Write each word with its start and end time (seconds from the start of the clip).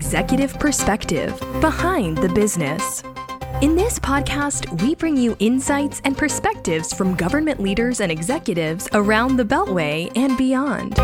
Executive 0.00 0.58
Perspective 0.58 1.38
Behind 1.60 2.16
the 2.16 2.28
Business. 2.30 3.02
In 3.60 3.76
this 3.76 3.98
podcast, 3.98 4.80
we 4.80 4.94
bring 4.94 5.14
you 5.14 5.36
insights 5.40 6.00
and 6.06 6.16
perspectives 6.16 6.94
from 6.94 7.14
government 7.14 7.60
leaders 7.60 8.00
and 8.00 8.10
executives 8.10 8.88
around 8.94 9.36
the 9.36 9.44
Beltway 9.44 10.10
and 10.16 10.38
beyond. 10.38 10.96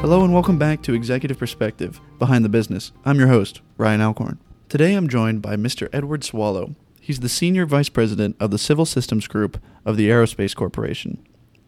Hello 0.00 0.24
and 0.24 0.34
welcome 0.34 0.58
back 0.58 0.82
to 0.82 0.94
Executive 0.94 1.38
Perspective 1.38 2.00
Behind 2.18 2.44
the 2.44 2.48
Business. 2.48 2.90
I'm 3.04 3.20
your 3.20 3.28
host, 3.28 3.60
Ryan 3.78 4.00
Alcorn. 4.00 4.38
Today 4.68 4.94
I'm 4.94 5.08
joined 5.08 5.42
by 5.42 5.54
Mr. 5.54 5.88
Edward 5.92 6.24
Swallow. 6.24 6.74
He's 7.00 7.20
the 7.20 7.28
Senior 7.28 7.66
Vice 7.66 7.88
President 7.88 8.34
of 8.40 8.50
the 8.50 8.58
Civil 8.58 8.84
Systems 8.84 9.28
Group 9.28 9.62
of 9.86 9.96
the 9.96 10.08
Aerospace 10.08 10.56
Corporation. 10.56 11.24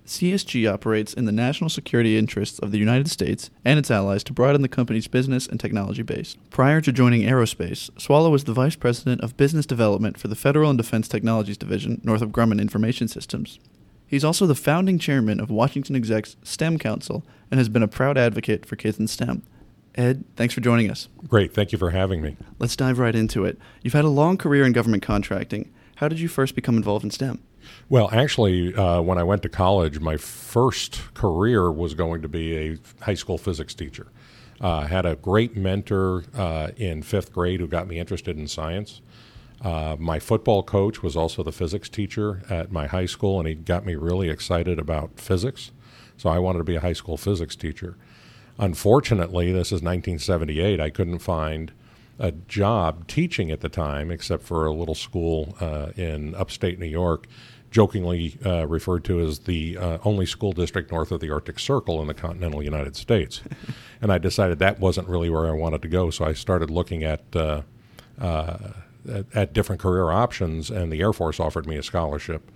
CSG 0.07 0.71
operates 0.71 1.15
in 1.15 1.25
the 1.25 1.33
national 1.33 1.71
security 1.71 2.19
interests 2.19 2.59
of 2.59 2.71
the 2.71 2.79
United 2.79 3.09
States 3.11 3.51
and 3.65 3.79
its 3.79 3.91
allies 3.91 4.23
to 4.25 4.33
broaden 4.33 4.62
the 4.62 4.69
company's 4.69 5.09
business 5.09 5.47
and 5.47 5.59
technology 5.59 6.03
base. 6.03 6.37
Prior 6.51 6.81
to 6.83 6.93
joining 6.93 7.23
aerospace, 7.23 7.91
Swallow 7.99 8.31
was 8.31 8.45
the 8.45 8.53
Vice 8.53 8.77
President 8.77 9.23
of 9.23 9.37
Business 9.37 9.65
Development 9.65 10.19
for 10.19 10.29
the 10.29 10.37
Federal 10.37 10.69
and 10.69 10.77
Defense 10.77 11.09
Technologies 11.09 11.57
Division, 11.57 12.01
Northrop 12.05 12.33
Grumman 12.33 12.61
Information 12.61 13.09
Systems. 13.09 13.59
He's 14.07 14.25
also 14.25 14.47
the 14.47 14.55
founding 14.55 14.98
chairman 14.98 15.41
of 15.41 15.51
Washington 15.51 15.97
Exec's 15.97 16.37
STEM 16.43 16.79
Council 16.79 17.25
and 17.51 17.59
has 17.59 17.71
been 17.71 17.83
a 17.83 17.89
proud 17.89 18.19
advocate 18.19 18.67
for 18.67 18.77
kids 18.77 18.98
in 18.98 19.09
STEM. 19.09 19.43
Ed, 19.95 20.25
thanks 20.37 20.53
for 20.53 20.61
joining 20.61 20.91
us. 20.91 21.09
Great. 21.29 21.55
Thank 21.55 21.73
you 21.73 21.79
for 21.79 21.91
having 21.91 22.21
me. 22.21 22.37
Let's 22.59 22.77
dive 22.77 22.98
right 22.98 23.15
into 23.15 23.45
it. 23.45 23.59
You've 23.83 23.95
had 23.95 24.05
a 24.05 24.09
long 24.09 24.37
career 24.37 24.65
in 24.65 24.73
government 24.73 25.03
contracting. 25.03 25.73
How 25.97 26.09
did 26.09 26.21
you 26.21 26.29
first 26.29 26.55
become 26.55 26.77
involved 26.77 27.05
in 27.05 27.11
STEM? 27.11 27.41
Well, 27.89 28.09
actually, 28.13 28.75
uh, 28.75 29.01
when 29.01 29.19
I 29.19 29.23
went 29.23 29.43
to 29.43 29.48
college, 29.48 30.01
my 30.01 30.17
first 30.17 31.15
career 31.15 31.71
was 31.71 31.95
going 31.95 32.23
to 32.23 32.29
be 32.29 32.56
a 32.56 32.79
high 33.03 33.15
school 33.15 33.39
physics 33.39 33.75
teacher. 33.75 34.09
Uh, 34.61 34.87
had 34.87 35.05
a 35.05 35.17
great 35.17 35.56
mentor 35.56 36.25
uh, 36.34 36.69
in 36.77 37.03
fifth 37.03 37.33
grade 37.33 37.61
who 37.61 37.67
got 37.67 37.89
me 37.89 37.98
interested 37.98 38.39
in 38.39 38.47
science. 38.47 39.03
Uh, 39.61 39.97
my 39.98 40.19
football 40.19 40.62
coach 40.62 41.03
was 41.03 41.17
also 41.17 41.43
the 41.43 41.53
physics 41.53 41.89
teacher 41.89 42.43
at 42.51 42.71
my 42.71 42.87
high 42.87 43.06
school, 43.06 43.39
and 43.39 43.48
he 43.48 43.55
got 43.55 43.84
me 43.84 43.95
really 43.95 44.28
excited 44.28 44.78
about 44.78 45.19
physics. 45.19 45.73
So 46.17 46.28
I 46.28 46.39
wanted 46.39 46.59
to 46.59 46.65
be 46.65 46.77
a 46.77 46.81
high 46.81 46.93
school 46.93 47.17
physics 47.17 47.56
teacher. 47.56 47.97
Unfortunately, 48.59 49.53
this 49.53 49.69
is 49.69 49.83
1978. 49.83 50.81
I 50.81 50.91
couldn't 50.91 51.19
find 51.19 51.73
a 52.19 52.31
job 52.31 53.09
teaching 53.09 53.51
at 53.51 53.61
the 53.61 53.69
time, 53.69 54.11
except 54.11 54.45
for 54.45 54.67
a 54.67 54.73
little 54.73 54.95
school 54.95 55.56
uh, 55.61 55.89
in 55.97 56.34
upstate 56.34 56.78
New 56.78 56.87
York 56.87 57.27
jokingly 57.75 58.39
uh, 58.47 58.64
referred 58.69 59.03
to 59.03 59.19
as 59.19 59.41
the 59.41 59.77
uh, 59.77 59.98
only 60.05 60.25
school 60.25 60.53
district 60.53 60.92
north 60.92 61.11
of 61.11 61.19
the 61.19 61.28
Arctic 61.28 61.58
Circle 61.58 62.00
in 62.00 62.06
the 62.06 62.14
continental 62.14 62.62
United 62.62 62.94
States. 62.94 63.42
and 64.00 64.12
I 64.12 64.19
decided 64.19 64.61
that 64.61 64.78
wasn't 64.78 65.08
really 65.08 65.28
where 65.28 65.48
I 65.48 65.50
wanted 65.50 65.83
to 65.83 65.89
go, 65.89 66.08
so 66.11 66.25
I 66.25 66.34
started 66.34 66.70
looking 66.70 67.03
at, 67.03 67.25
uh, 67.34 67.62
uh, 68.20 68.58
at, 69.12 69.27
at 69.34 69.53
different 69.53 69.83
career 69.83 70.12
options, 70.12 70.70
and 70.70 70.92
the 70.92 71.00
Air 71.00 71.12
Force 71.12 71.41
offered 71.41 71.66
me 71.66 71.77
a 71.77 71.83
scholarship. 71.83 72.48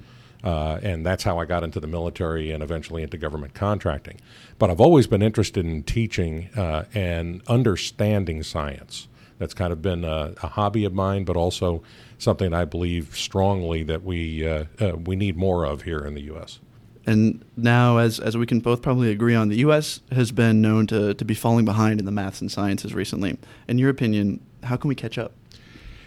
Uh, 0.44 0.78
and 0.84 1.04
that's 1.04 1.24
how 1.24 1.40
I 1.40 1.46
got 1.46 1.64
into 1.64 1.80
the 1.80 1.88
military 1.88 2.52
and 2.52 2.62
eventually 2.62 3.02
into 3.02 3.18
government 3.18 3.54
contracting. 3.54 4.20
But 4.60 4.70
I've 4.70 4.80
always 4.80 5.08
been 5.08 5.20
interested 5.20 5.66
in 5.66 5.82
teaching 5.82 6.48
uh, 6.56 6.84
and 6.94 7.42
understanding 7.48 8.44
science. 8.44 9.08
That's 9.38 9.54
kind 9.54 9.72
of 9.72 9.80
been 9.80 10.04
a, 10.04 10.34
a 10.42 10.48
hobby 10.48 10.84
of 10.84 10.92
mine, 10.92 11.24
but 11.24 11.36
also 11.36 11.82
something 12.18 12.52
I 12.52 12.64
believe 12.64 13.16
strongly 13.16 13.82
that 13.84 14.02
we 14.04 14.46
uh, 14.46 14.64
uh, 14.80 14.96
we 14.96 15.16
need 15.16 15.36
more 15.36 15.64
of 15.64 15.82
here 15.82 16.00
in 16.00 16.14
the 16.14 16.22
U.S. 16.22 16.60
And 17.06 17.42
now, 17.56 17.96
as, 17.96 18.20
as 18.20 18.36
we 18.36 18.44
can 18.44 18.60
both 18.60 18.82
probably 18.82 19.10
agree 19.10 19.34
on, 19.34 19.48
the 19.48 19.56
U.S. 19.58 20.00
has 20.12 20.30
been 20.30 20.60
known 20.60 20.86
to, 20.88 21.14
to 21.14 21.24
be 21.24 21.34
falling 21.34 21.64
behind 21.64 22.00
in 22.00 22.04
the 22.04 22.12
maths 22.12 22.42
and 22.42 22.52
sciences 22.52 22.92
recently. 22.92 23.38
In 23.66 23.78
your 23.78 23.88
opinion, 23.88 24.44
how 24.64 24.76
can 24.76 24.88
we 24.88 24.94
catch 24.94 25.16
up? 25.16 25.32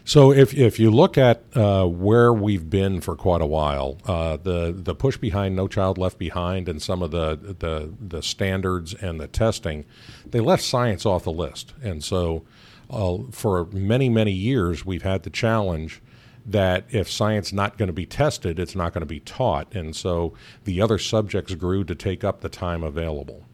So, 0.03 0.31
if, 0.31 0.53
if 0.56 0.79
you 0.79 0.89
look 0.89 1.17
at 1.17 1.44
uh, 1.53 1.85
where 1.85 2.34
we've 2.34 2.69
been 2.69 3.01
for 3.01 3.16
quite 3.16 3.41
a 3.41 3.45
while, 3.45 4.00
uh, 4.06 4.38
the 4.38 4.73
the 4.75 4.95
push 4.95 5.17
behind 5.17 5.56
No 5.56 5.67
Child 5.67 5.97
Left 5.97 6.17
Behind 6.17 6.67
and 6.67 6.81
some 6.81 7.03
of 7.03 7.12
the, 7.12 7.56
the 7.59 7.94
the 8.00 8.23
standards 8.23 8.95
and 8.95 9.19
the 9.19 9.28
testing, 9.28 9.85
they 10.25 10.39
left 10.39 10.63
science 10.63 11.06
off 11.06 11.23
the 11.23 11.31
list, 11.31 11.73
and 11.84 12.03
so 12.03 12.44
uh, 12.91 13.19
for 13.31 13.66
many, 13.67 14.09
many 14.09 14.34
years, 14.34 14.85
we've 14.85 15.03
had 15.03 15.23
the 15.23 15.29
challenge 15.29 16.01
that 16.45 16.85
if 16.89 17.09
science 17.09 17.53
not 17.53 17.78
going 17.78 17.88
to 17.88 17.94
be 17.94 18.06
tested, 18.06 18.59
it's 18.59 18.75
not 18.75 18.94
going 18.94 19.01
to 19.01 19.06
be 19.06 19.19
taught. 19.19 19.73
And 19.73 19.95
so 19.95 20.33
the 20.66 20.81
other 20.81 20.97
subjects 20.97 21.56
grew 21.56 21.83
to 21.85 21.95
take 21.95 22.23
up 22.23 22.41
the 22.41 22.50
time 22.50 22.83
available. 22.83 23.45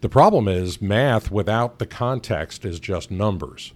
The 0.00 0.08
problem 0.08 0.46
is 0.46 0.80
math 0.80 1.30
without 1.30 1.78
the 1.78 1.86
context 1.86 2.64
is 2.64 2.78
just 2.78 3.10
numbers. 3.10 3.72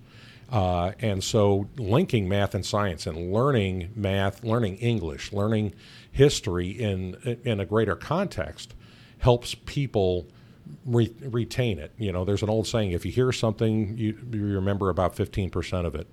Uh, 0.53 0.93
and 1.01 1.25
so 1.25 1.67
linking 1.79 2.29
math 2.29 2.55
and 2.55 2.65
science 2.65 3.07
and 3.07 3.33
learning 3.33 3.91
math, 3.97 4.45
learning 4.45 4.77
English, 4.77 5.33
learning 5.33 5.73
history 6.13 6.69
in, 6.69 7.15
in 7.43 7.59
a 7.59 7.65
greater 7.65 7.97
context 7.97 8.75
helps 9.19 9.55
people 9.55 10.27
re- 10.85 11.15
retain 11.23 11.79
it. 11.79 11.93
You 11.97 12.13
know, 12.13 12.27
there's 12.27 12.43
an 12.43 12.51
old 12.51 12.67
saying: 12.67 12.93
if 12.93 13.07
you 13.07 13.13
hear 13.13 13.33
something, 13.33 13.97
you, 13.97 14.19
you 14.31 14.45
remember 14.45 14.91
about 14.91 15.17
15% 15.17 15.87
of 15.87 15.95
it. 15.95 16.13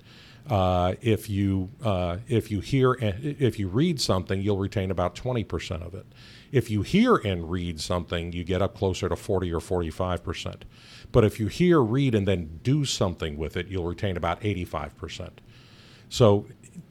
Uh, 0.50 0.96
if 1.02 1.30
you 1.30 1.70
uh, 1.84 2.18
if 2.28 2.50
you 2.50 2.60
hear 2.60 2.96
if 3.02 3.60
you 3.60 3.68
read 3.68 4.02
something, 4.02 4.42
you'll 4.42 4.58
retain 4.58 4.90
about 4.90 5.16
20% 5.16 5.86
of 5.86 5.94
it. 5.94 6.06
If 6.52 6.72
you 6.72 6.82
hear 6.82 7.18
and 7.18 7.52
read 7.52 7.80
something, 7.80 8.32
you 8.32 8.44
get 8.44 8.62
up 8.62 8.76
closer 8.76 9.08
to 9.10 9.16
40 9.16 9.54
or 9.54 9.60
45%. 9.60 10.62
But 11.12 11.24
if 11.24 11.40
you 11.40 11.48
hear, 11.48 11.82
read, 11.82 12.14
and 12.14 12.28
then 12.28 12.60
do 12.64 12.86
something 12.86 13.38
with 13.38 13.58
it, 13.58 13.68
you'll 13.68 13.86
retain 13.86 14.16
about 14.16 14.42
85%. 14.42 15.30
So, 16.10 16.46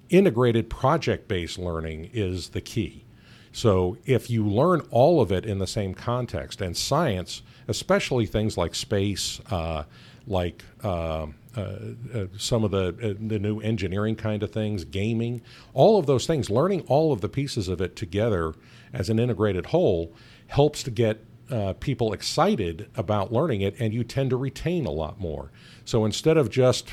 integrated 0.09 0.71
project 0.71 1.29
based 1.29 1.59
learning 1.59 2.11
is 2.13 2.51
the 2.51 2.61
key. 2.61 3.05
So, 3.53 3.97
if 4.07 4.29
you 4.31 4.47
learn 4.47 4.81
all 4.91 5.21
of 5.21 5.31
it 5.31 5.45
in 5.45 5.59
the 5.59 5.67
same 5.67 5.95
context, 5.95 6.61
and 6.61 6.77
science 6.77 7.43
especially 7.69 8.27
things 8.27 8.57
like 8.57 8.75
space, 8.75 9.41
uh, 9.51 9.85
like 10.27 10.65
uh, 10.83 11.27
uh, 11.57 11.61
uh 11.61 12.27
some 12.37 12.65
of 12.65 12.71
the 12.71 12.89
uh, 13.03 13.15
the 13.29 13.39
new 13.39 13.61
engineering 13.61 14.17
kind 14.17 14.43
of 14.43 14.51
things, 14.51 14.85
gaming, 14.85 15.43
all 15.75 15.99
of 15.99 16.07
those 16.07 16.27
things. 16.27 16.51
Learning 16.51 16.81
all 16.83 17.13
of 17.13 17.21
the 17.21 17.29
pieces 17.29 17.69
of 17.69 17.81
it 17.81 17.95
together 17.95 18.55
as 18.93 19.09
an 19.11 19.19
integrated 19.19 19.67
whole 19.67 20.13
helps 20.49 20.83
to 20.83 20.91
get 20.91 21.25
uh, 21.51 21.75
people 21.75 22.13
excited 22.13 22.89
about 22.97 23.33
learning 23.33 23.61
it, 23.61 23.75
and 23.79 23.93
you 23.93 24.05
tend 24.05 24.31
to 24.31 24.37
retain 24.37 24.87
a 24.87 24.91
lot 24.91 25.21
more. 25.21 25.51
So 25.85 26.05
instead 26.05 26.37
of 26.37 26.51
just 26.51 26.89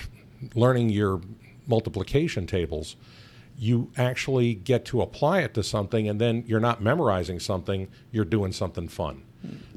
learning 0.53 0.89
your 0.89 1.21
multiplication 1.67 2.47
tables, 2.47 2.95
you 3.57 3.91
actually 3.97 4.53
get 4.53 4.85
to 4.85 5.01
apply 5.01 5.41
it 5.41 5.53
to 5.53 5.63
something, 5.63 6.07
and 6.07 6.19
then 6.19 6.43
you're 6.47 6.59
not 6.59 6.81
memorizing 6.81 7.39
something, 7.39 7.87
you're 8.11 8.25
doing 8.25 8.51
something 8.51 8.87
fun. 8.87 9.23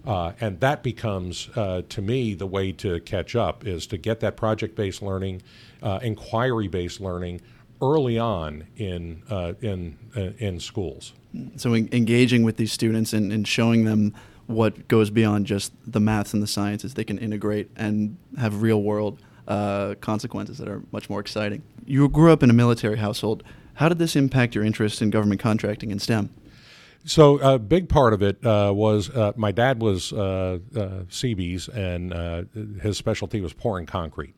Uh, 0.07 0.33
and 0.41 0.61
that 0.61 0.83
becomes, 0.83 1.51
uh, 1.55 1.83
to 1.89 2.01
me, 2.01 2.35
the 2.35 2.47
way 2.47 2.73
to 2.73 3.01
catch 3.01 3.37
up 3.37 3.67
is 3.67 3.87
to 3.87 3.99
get 3.99 4.21
that 4.21 4.37
project 4.37 4.75
based 4.75 5.03
learning, 5.03 5.43
uh, 5.83 5.99
inquiry 6.03 6.69
based 6.69 7.01
learning 7.01 7.41
early 7.83 8.19
on 8.19 8.67
in, 8.77 9.23
uh, 9.29 9.53
in, 9.61 9.99
uh, 10.17 10.31
in 10.39 10.59
schools. 10.59 11.13
So, 11.57 11.75
en- 11.75 11.91
engaging 11.93 12.43
with 12.43 12.57
these 12.57 12.73
students 12.73 13.13
and, 13.13 13.31
and 13.31 13.47
showing 13.47 13.85
them 13.85 14.15
what 14.49 14.89
goes 14.89 15.11
beyond 15.11 15.47
just 15.47 15.73
the 15.87 16.01
maths 16.01 16.33
and 16.33 16.43
the 16.43 16.47
sciences, 16.47 16.95
they 16.95 17.05
can 17.05 17.19
integrate 17.19 17.71
and 17.77 18.17
have 18.39 18.63
real 18.63 18.83
world 18.83 19.21
uh, 19.47 19.95
consequences 20.01 20.59
that 20.59 20.69
are 20.69 20.83
much 20.91 21.09
more 21.09 21.21
exciting. 21.21 21.63
You 21.87 22.09
grew 22.09 22.33
up 22.33 22.43
in 22.43 22.51
a 22.51 22.55
military 22.55 22.97
household. 22.97 23.45
How 23.75 23.89
did 23.89 23.99
this 23.99 24.17
impact 24.17 24.55
your 24.55 24.65
interest 24.65 25.01
in 25.03 25.11
government 25.11 25.41
contracting 25.41 25.93
and 25.93 26.01
STEM? 26.01 26.31
So 27.05 27.39
a 27.39 27.59
big 27.59 27.89
part 27.89 28.15
of 28.15 28.23
it 28.23 28.45
uh, 28.45 28.73
was 28.75 29.11
uh, 29.11 29.33
my 29.37 29.53
dad 29.53 29.81
was 29.81 30.13
uh, 30.13 30.59
uh 30.77 30.89
Seabees, 31.09 31.69
and 31.69 32.13
uh, 32.13 32.43
his 32.83 32.97
specialty 32.97 33.41
was 33.41 33.53
pouring 33.53 33.87
concrete. 33.87 34.35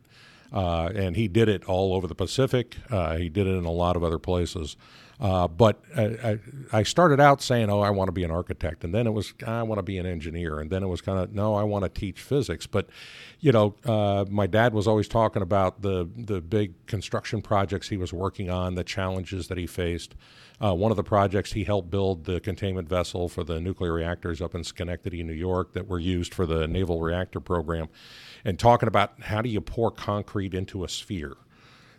Uh, 0.53 0.91
and 0.95 1.17
he 1.17 1.29
did 1.29 1.49
it 1.49 1.65
all 1.65 1.95
over 1.95 2.09
the 2.09 2.15
Pacific. 2.15 2.77
he 3.17 3.29
did 3.29 3.47
it 3.47 3.51
in 3.51 3.65
a 3.65 3.71
lot 3.71 3.97
of 3.97 4.03
other 4.03 4.19
places. 4.19 4.77
Uh, 5.21 5.47
but 5.47 5.83
uh, 5.95 6.09
I, 6.25 6.39
I, 6.79 6.83
started 6.83 7.21
out 7.21 7.43
saying, 7.43 7.69
"Oh, 7.69 7.81
I 7.81 7.91
want 7.91 8.09
to 8.09 8.13
be 8.13 8.25
an 8.25 8.31
architect," 8.31 8.85
and 8.85 8.95
then 8.95 9.07
it 9.07 9.11
was, 9.11 9.35
ah, 9.47 9.61
"I 9.61 9.63
want 9.65 9.79
to 9.79 9.83
be 9.83 9.99
an 9.99 10.07
engineer," 10.07 10.61
and 10.61 10.71
then 10.71 10.83
it 10.83 10.87
was 10.87 11.03
kind 11.03 11.19
of, 11.19 11.35
"No, 11.35 11.55
I 11.55 11.63
want 11.63 11.83
to 11.85 11.91
teach 11.91 12.23
physics." 12.23 12.67
But 12.67 12.89
you 13.39 13.53
know, 13.53 13.75
uh, 13.85 14.25
my 14.31 14.47
dad 14.47 14.73
was 14.73 14.89
always 14.89 15.09
talking 15.09 15.43
about 15.43 15.83
the 15.83 16.09
the 16.17 16.41
big 16.41 16.87
construction 16.87 17.43
projects 17.43 17.91
he 17.91 17.99
was 17.99 18.15
working 18.15 18.49
on, 18.49 18.77
the 18.77 18.85
challenges 18.85 19.49
that 19.49 19.59
he 19.59 19.67
faced. 19.67 20.15
Uh, 20.59 20.75
one 20.75 20.91
of 20.91 20.97
the 20.97 21.05
projects 21.05 21.53
he 21.53 21.65
helped 21.65 21.91
build 21.91 22.25
the 22.25 22.41
containment 22.41 22.89
vessel 22.89 23.29
for 23.29 23.45
the 23.45 23.61
nuclear 23.61 23.93
reactors 23.93 24.41
up 24.41 24.55
in 24.55 24.65
Schenectady, 24.65 25.23
New 25.23 25.35
York, 25.35 25.75
that 25.75 25.87
were 25.87 25.99
used 25.99 26.33
for 26.33 26.47
the 26.47 26.67
naval 26.67 26.99
reactor 26.99 27.41
program, 27.41 27.91
and 28.43 28.59
talking 28.59 28.87
about 28.87 29.21
how 29.21 29.43
do 29.43 29.51
you 29.51 29.61
pour 29.61 29.91
concrete 29.91 30.55
into 30.55 30.83
a 30.83 30.89
sphere 30.89 31.37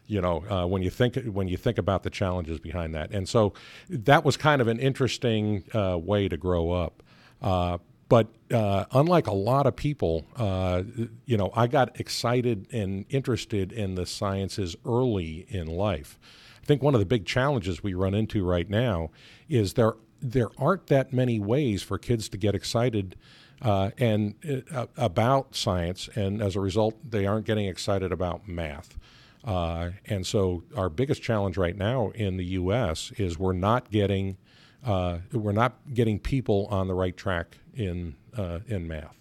you 0.07 0.21
know 0.21 0.44
uh, 0.50 0.65
when 0.65 0.81
you 0.81 0.89
think 0.89 1.15
when 1.25 1.48
you 1.48 1.57
think 1.57 1.77
about 1.77 2.03
the 2.03 2.09
challenges 2.09 2.59
behind 2.59 2.94
that 2.94 3.12
and 3.12 3.27
so 3.30 3.53
that 3.89 4.25
was 4.25 4.38
kind 4.38 4.62
of 4.62 4.68
an 4.68 4.80
interesting 4.80 5.63
uh, 5.74 5.98
way 5.98 6.27
to 6.27 6.38
grow 6.38 6.71
up 6.71 7.03
uh, 7.42 7.77
But 8.09 8.27
uh, 8.51 8.86
unlike 8.92 9.27
a 9.27 9.33
lot 9.33 9.65
of 9.68 9.75
people, 9.77 10.25
uh, 10.36 10.83
you 11.25 11.38
know, 11.38 11.50
I 11.56 11.68
got 11.68 11.98
excited 11.98 12.68
and 12.74 13.06
interested 13.09 13.71
in 13.71 13.95
the 13.95 14.06
sciences 14.06 14.75
early 14.86 15.45
in 15.48 15.68
life. 15.68 16.19
I 16.62 16.65
think 16.65 16.83
one 16.83 16.94
of 16.94 17.00
the 17.00 17.06
big 17.06 17.25
challenges 17.25 17.81
we 17.81 17.94
run 17.94 18.13
into 18.13 18.44
right 18.45 18.69
now 18.69 19.12
is 19.47 19.74
there 19.75 19.94
there 20.21 20.50
aren't 20.57 20.88
that 20.88 21.13
many 21.13 21.39
ways 21.39 21.81
for 21.83 21.97
kids 21.97 22.30
to 22.30 22.38
get 22.38 22.54
excited 22.54 23.15
uh, 23.62 23.92
and 23.97 24.36
uh, 24.71 24.88
about 24.97 25.56
science, 25.56 26.09
and 26.13 26.42
as 26.42 26.56
a 26.56 26.59
result, 26.59 26.95
they 27.09 27.25
aren't 27.25 27.45
getting 27.45 27.65
excited 27.65 28.12
about 28.12 28.47
math. 28.47 28.97
Uh, 29.44 29.92
and 30.06 30.26
so, 30.26 30.64
our 30.76 30.90
biggest 30.90 31.22
challenge 31.22 31.58
right 31.58 31.76
now 31.76 32.12
in 32.12 32.38
the 32.38 32.46
U.S. 32.46 33.12
is 33.18 33.40
we're 33.40 33.54
not 33.54 33.90
getting 33.90 34.38
uh, 34.86 35.20
we're 35.32 35.52
not 35.52 35.78
getting 35.94 36.20
people 36.20 36.68
on 36.70 36.88
the 36.88 36.94
right 36.94 37.16
track 37.16 37.58
in 37.74 38.16
uh, 38.38 38.60
in 38.68 38.88
math. 38.88 39.18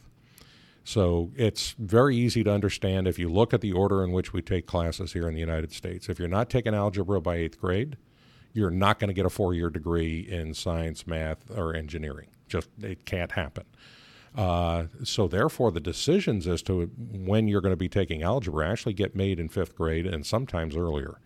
So 0.84 1.30
it's 1.36 1.76
very 1.78 2.16
easy 2.16 2.42
to 2.42 2.50
understand 2.50 3.06
if 3.06 3.18
you 3.18 3.28
look 3.28 3.54
at 3.54 3.60
the 3.60 3.72
order 3.72 4.02
in 4.02 4.12
which 4.12 4.32
we 4.32 4.42
take 4.42 4.66
classes 4.66 5.12
here 5.12 5.28
in 5.28 5.34
the 5.34 5.40
United 5.40 5.72
States. 5.72 6.08
If 6.08 6.18
you're 6.18 6.26
not 6.26 6.50
taking 6.50 6.74
algebra 6.74 7.20
by 7.20 7.36
eighth 7.36 7.60
grade, 7.60 7.96
you're 8.52 8.70
not 8.70 8.98
going 8.98 9.08
to 9.08 9.14
get 9.14 9.26
a 9.26 9.30
four 9.30 9.54
year 9.54 9.70
degree 9.70 10.20
in 10.20 10.54
science, 10.54 11.06
math, 11.06 11.50
or 11.50 11.74
engineering. 11.74 12.28
Just 12.48 12.68
it 12.82 13.04
can't 13.04 13.32
happen. 13.32 13.64
Uh, 14.36 14.84
so 15.02 15.26
therefore, 15.26 15.72
the 15.72 15.80
decisions 15.80 16.46
as 16.46 16.62
to 16.62 16.86
when 16.86 17.48
you're 17.48 17.60
going 17.60 17.72
to 17.72 17.76
be 17.76 17.88
taking 17.88 18.22
algebra 18.22 18.68
actually 18.68 18.92
get 18.92 19.16
made 19.16 19.40
in 19.40 19.48
fifth 19.48 19.74
grade 19.76 20.06
and 20.06 20.24
sometimes 20.24 20.76
earlier. 20.76 21.20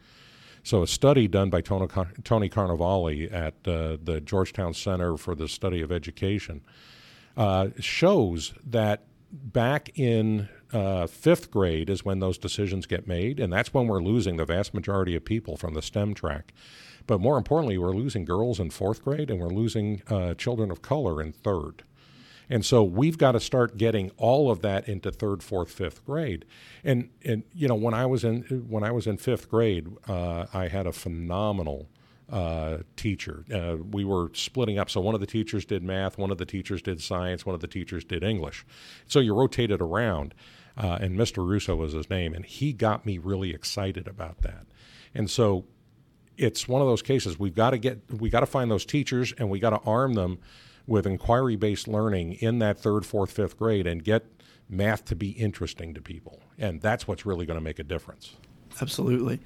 So 0.63 0.83
a 0.83 0.87
study 0.87 1.29
done 1.29 1.51
by 1.51 1.61
Tony, 1.61 1.87
Tony 2.25 2.51
at 3.31 3.55
uh, 3.67 3.99
the 4.03 4.23
Georgetown 4.25 4.73
Center 4.73 5.19
for 5.19 5.35
the 5.35 5.47
Study 5.47 5.83
of 5.83 5.93
Education 5.93 6.63
uh, 7.37 7.69
shows 7.79 8.55
that 8.65 9.05
back 9.31 9.91
in 9.99 10.49
uh, 10.73 11.07
fifth 11.07 11.51
grade 11.51 11.91
is 11.91 12.05
when 12.05 12.21
those 12.21 12.39
decisions 12.39 12.87
get 12.87 13.07
made, 13.07 13.39
and 13.41 13.53
that's 13.53 13.75
when 13.75 13.89
we're 13.89 14.03
losing 14.03 14.37
the 14.37 14.45
vast 14.47 14.73
majority 14.73 15.15
of 15.15 15.25
people 15.25 15.57
from 15.57 15.75
the 15.75 15.83
STEM 15.83 16.15
track. 16.15 16.55
But 17.07 17.21
more 17.21 17.37
importantly, 17.37 17.77
we're 17.77 17.93
losing 17.93 18.25
girls 18.25 18.59
in 18.59 18.71
fourth 18.71 19.05
grade, 19.05 19.31
and 19.31 19.39
we're 19.39 19.49
losing 19.49 20.03
uh, 20.09 20.35
children 20.35 20.71
of 20.71 20.81
color 20.81 21.21
in 21.21 21.33
third. 21.33 21.83
And 22.49 22.65
so 22.65 22.83
we've 22.83 23.19
got 23.19 23.33
to 23.33 23.41
start 23.41 23.77
getting 23.77 24.11
all 24.17 24.51
of 24.51 24.63
that 24.63 24.89
into 24.89 25.11
third, 25.11 25.43
fourth, 25.43 25.71
fifth 25.71 26.05
grade. 26.05 26.45
And 26.83 27.11
and 27.25 27.45
you 27.53 27.69
know 27.69 27.75
when 27.75 27.95
I 27.95 28.07
was 28.07 28.25
in 28.25 28.43
when 28.69 28.83
I 28.83 28.93
was 28.93 29.07
in 29.07 29.17
fifth 29.17 29.49
grade, 29.49 29.89
uh, 30.09 30.47
I 30.53 30.69
had 30.69 30.87
a 30.87 30.93
phenomenal 30.93 31.89
uh, 32.31 32.79
teacher. 32.97 33.45
Uh, 33.53 33.77
we 33.77 34.05
were 34.05 34.31
splitting 34.35 34.79
up. 34.79 34.91
So 34.91 35.01
one 35.01 35.15
of 35.15 35.21
the 35.21 35.27
teachers 35.27 35.65
did 35.65 35.83
math, 35.83 36.19
one 36.19 36.31
of 36.31 36.39
the 36.39 36.47
teachers 36.47 36.83
did 36.83 37.01
science, 37.01 37.45
one 37.45 37.55
of 37.55 37.61
the 37.61 37.67
teachers 37.69 38.05
did 38.05 38.23
English. 38.23 38.65
So 39.07 39.21
you 39.21 39.35
rotated 39.35 39.81
around. 39.81 40.35
Uh, 40.77 40.99
and 41.01 41.17
Mr. 41.17 41.47
Russo 41.47 41.77
was 41.77 41.93
his 41.93 42.11
name, 42.11 42.35
and 42.35 42.45
he 42.45 42.73
got 42.73 43.07
me 43.07 43.17
really 43.17 43.51
excited 43.55 44.09
about 44.09 44.43
that. 44.43 44.67
And 45.15 45.31
so 45.31 45.67
it's 46.37 46.67
one 46.67 46.83
of 46.83 46.89
those 46.89 47.03
cases 47.03 47.39
we've 47.39 47.55
got 47.55 47.71
to 47.71 47.79
get 47.79 48.01
we 48.21 48.29
got 48.31 48.41
to 48.41 48.47
find 48.47 48.71
those 48.71 48.85
teachers 48.85 49.33
and 49.39 49.49
we 49.49 49.61
got 49.61 49.71
to 49.71 49.81
arm 49.89 50.15
them 50.15 50.39
with 50.87 51.07
inquiry 51.07 51.57
based 51.57 51.89
learning 51.89 52.35
in 52.35 52.59
that 52.59 52.79
third, 52.79 53.07
fourth, 53.07 53.31
fifth 53.31 53.59
grade 53.59 53.87
and 53.87 54.05
get 54.05 54.25
math 54.69 55.05
to 55.07 55.17
be 55.17 55.31
interesting 55.31 55.95
to 55.95 56.01
people. 56.01 56.41
And 56.59 56.81
that's 56.81 57.09
what's 57.09 57.27
really 57.27 57.47
going 57.47 57.59
to 57.59 57.65
make 57.65 57.79
a 57.79 57.85
difference. 57.85 58.37
Absolutely. 58.81 59.41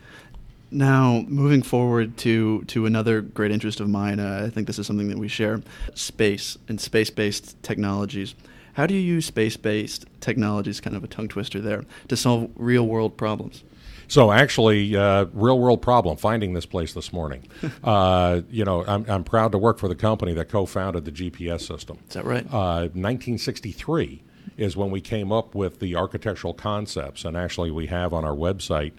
Now, 0.70 1.24
moving 1.28 1.62
forward 1.62 2.18
to, 2.18 2.62
to 2.64 2.84
another 2.84 3.22
great 3.22 3.50
interest 3.50 3.80
of 3.80 3.88
mine, 3.88 4.20
uh, 4.20 4.44
I 4.46 4.50
think 4.50 4.66
this 4.66 4.78
is 4.78 4.86
something 4.86 5.08
that 5.08 5.18
we 5.18 5.28
share 5.28 5.62
space 5.94 6.58
and 6.68 6.80
space 6.80 7.10
based 7.10 7.62
technologies. 7.62 8.34
How 8.74 8.86
do 8.86 8.94
you 8.94 9.00
use 9.00 9.26
space 9.26 9.56
based 9.56 10.04
technologies, 10.20 10.80
kind 10.80 10.94
of 10.94 11.02
a 11.02 11.08
tongue 11.08 11.28
twister 11.28 11.60
there, 11.60 11.84
to 12.08 12.16
solve 12.16 12.50
real 12.54 12.86
world 12.86 13.16
problems? 13.16 13.64
So 14.08 14.32
actually, 14.32 14.96
uh, 14.96 15.26
real 15.32 15.58
world 15.58 15.82
problem 15.82 16.16
finding 16.16 16.54
this 16.54 16.66
place 16.66 16.94
this 16.94 17.12
morning. 17.12 17.46
uh, 17.84 18.40
you 18.50 18.64
know, 18.64 18.84
I'm, 18.86 19.04
I'm 19.08 19.24
proud 19.24 19.52
to 19.52 19.58
work 19.58 19.78
for 19.78 19.88
the 19.88 19.94
company 19.94 20.32
that 20.34 20.48
co-founded 20.48 21.04
the 21.04 21.12
GPS 21.12 21.60
system. 21.60 21.98
Is 22.08 22.14
that 22.14 22.24
right? 22.24 22.44
Uh, 22.46 22.88
1963 22.94 24.22
is 24.56 24.76
when 24.76 24.90
we 24.90 25.00
came 25.00 25.30
up 25.30 25.54
with 25.54 25.78
the 25.78 25.94
architectural 25.94 26.54
concepts, 26.54 27.24
and 27.24 27.36
actually 27.36 27.70
we 27.70 27.86
have 27.86 28.12
on 28.12 28.24
our 28.24 28.34
website 28.34 28.92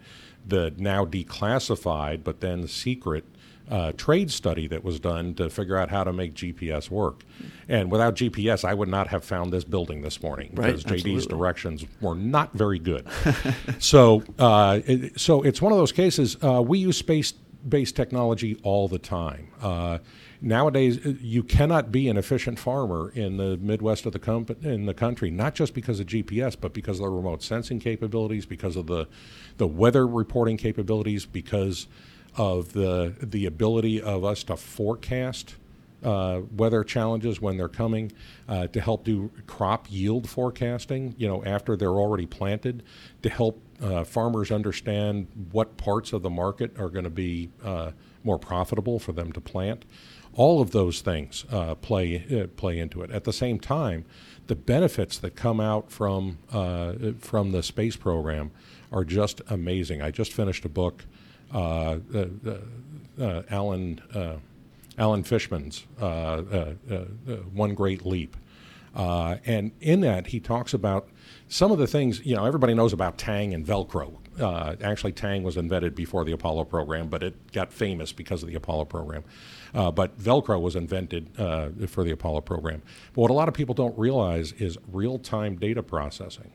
the 0.47 0.73
now 0.77 1.06
declassified 1.06 2.23
but 2.23 2.39
then 2.39 2.67
secret 2.67 3.25
uh, 3.69 3.92
trade 3.94 4.31
study 4.31 4.68
that 4.68 4.83
was 4.83 5.00
done 5.00 5.33
to 5.36 5.50
figure 5.50 5.77
out 5.77 5.89
how 5.89 6.04
to 6.04 6.12
make 6.12 6.33
GPS 6.33 6.89
work. 6.89 7.24
And 7.68 7.92
without 7.92 8.16
GPS, 8.16 8.66
I 8.66 8.74
would 8.74 8.89
not 8.89 9.07
have 9.07 9.24
found 9.24 9.54
this 9.54 9.63
building 9.63 10.01
this 10.01 10.21
morning 10.24 10.51
because 10.56 10.86
right, 10.86 11.00
JD's 11.00 11.27
directions 11.27 11.86
were 12.01 12.16
not 12.16 12.54
very 12.54 12.80
good. 12.80 13.06
so, 13.80 14.24
uh, 14.39 14.80
it, 14.86 15.19
so 15.19 15.44
it's 15.44 15.62
one 15.62 15.71
of 15.71 15.77
those 15.77 15.92
cases. 15.92 16.36
Uh, 16.44 16.62
we 16.62 16.80
use 16.80 16.98
space-based 16.98 17.95
technology 17.95 18.60
all 18.63 18.88
the 18.88 19.00
time. 19.00 19.50
Uh, 19.62 20.00
nowadays, 20.42 21.06
uh, 21.06 21.13
you 21.22 21.44
cannot 21.44 21.92
be 21.92 22.07
an 22.10 22.18
efficient 22.18 22.57
farmer 22.57 23.12
in 23.13 23.38
the 23.38 23.57
Midwest 23.57 24.07
of 24.07 24.13
the 24.13 24.19
com- 24.19 24.48
in 24.63 24.88
the 24.88 24.95
country, 24.95 25.30
not 25.30 25.54
just 25.54 25.75
because 25.75 26.00
of 26.00 26.07
GPS, 26.07 26.56
but 26.60 26.74
because 26.74 27.00
of 27.00 27.04
the 27.04 27.10
remote 27.10 27.44
sensing 27.44 27.80
capabilities, 27.80 28.45
because 28.48 28.75
of 28.75 28.88
the 28.88 29.07
the 29.57 29.68
weather 29.68 30.07
reporting 30.07 30.57
capabilities, 30.57 31.25
because 31.25 31.88
of 32.35 32.73
the 32.73 33.15
the 33.21 33.45
ability 33.45 34.01
of 34.01 34.23
us 34.23 34.43
to 34.45 34.57
forecast 34.57 35.55
uh, 36.03 36.41
weather 36.55 36.83
challenges 36.83 37.41
when 37.41 37.57
they're 37.57 37.67
coming, 37.67 38.11
uh, 38.47 38.67
to 38.67 38.79
help 38.79 39.03
do 39.03 39.29
crop 39.47 39.87
yield 39.89 40.29
forecasting. 40.29 41.13
You 41.17 41.27
know, 41.27 41.43
after 41.43 41.75
they're 41.75 41.89
already 41.89 42.25
planted, 42.25 42.83
to 43.21 43.29
help 43.29 43.61
uh, 43.81 44.03
farmers 44.03 44.51
understand 44.51 45.27
what 45.51 45.77
parts 45.77 46.13
of 46.13 46.21
the 46.21 46.29
market 46.29 46.77
are 46.79 46.89
going 46.89 47.03
to 47.03 47.09
be 47.09 47.49
uh, 47.63 47.91
more 48.23 48.39
profitable 48.39 48.99
for 48.99 49.11
them 49.11 49.31
to 49.33 49.41
plant. 49.41 49.85
All 50.33 50.61
of 50.61 50.71
those 50.71 51.01
things 51.01 51.45
uh, 51.51 51.75
play 51.75 52.23
uh, 52.43 52.47
play 52.55 52.79
into 52.79 53.01
it. 53.01 53.11
At 53.11 53.23
the 53.23 53.33
same 53.33 53.59
time, 53.59 54.05
the 54.47 54.55
benefits 54.55 55.17
that 55.17 55.35
come 55.35 55.59
out 55.59 55.91
from 55.91 56.37
from 57.19 57.51
the 57.51 57.63
space 57.63 57.95
program 57.95 58.51
are 58.91 59.03
just 59.03 59.41
amazing. 59.49 60.01
I 60.01 60.11
just 60.11 60.31
finished 60.31 60.65
a 60.65 60.69
book 60.69 61.05
Uh, 61.54 62.00
uh, 62.13 62.25
uh, 63.19 63.42
Alan 63.50 64.01
Alan 64.98 65.24
Fishman's 65.24 65.86
One 65.98 67.74
Great 67.74 68.06
Leap. 68.06 68.36
Uh, 68.96 69.38
and 69.46 69.72
in 69.82 70.01
that, 70.01 70.27
he 70.27 70.39
talks 70.39 70.74
about 70.74 71.10
some 71.48 71.72
of 71.72 71.77
the 71.77 71.88
things, 71.88 72.25
you 72.25 72.36
know, 72.36 72.46
everybody 72.46 72.74
knows 72.74 72.91
about 72.91 73.18
Tang 73.18 73.53
and 73.53 73.65
Velcro. 73.65 74.15
Uh, 74.39 74.75
actually, 74.82 75.12
Tang 75.12 75.44
was 75.44 75.58
invented 75.58 75.96
before 75.96 76.25
the 76.25 76.32
Apollo 76.32 76.65
program, 76.65 77.08
but 77.08 77.22
it 77.22 77.51
got 77.51 77.72
famous 77.72 78.12
because 78.12 78.41
of 78.41 78.50
the 78.50 78.56
Apollo 78.56 78.86
program. 78.86 79.24
Uh, 79.74 79.91
but 79.91 80.18
Velcro 80.20 80.60
was 80.60 80.75
invented 80.75 81.29
for 81.88 82.03
the 82.03 82.12
Apollo 82.12 82.41
program. 82.41 82.82
But 83.13 83.22
what 83.22 83.32
a 83.32 83.34
lot 83.36 83.48
of 83.48 83.53
people 83.53 83.75
don't 83.75 83.98
realize 83.98 84.53
is 84.53 84.77
real 84.91 85.20
time 85.20 85.56
data 85.56 85.84
processing. 85.84 86.51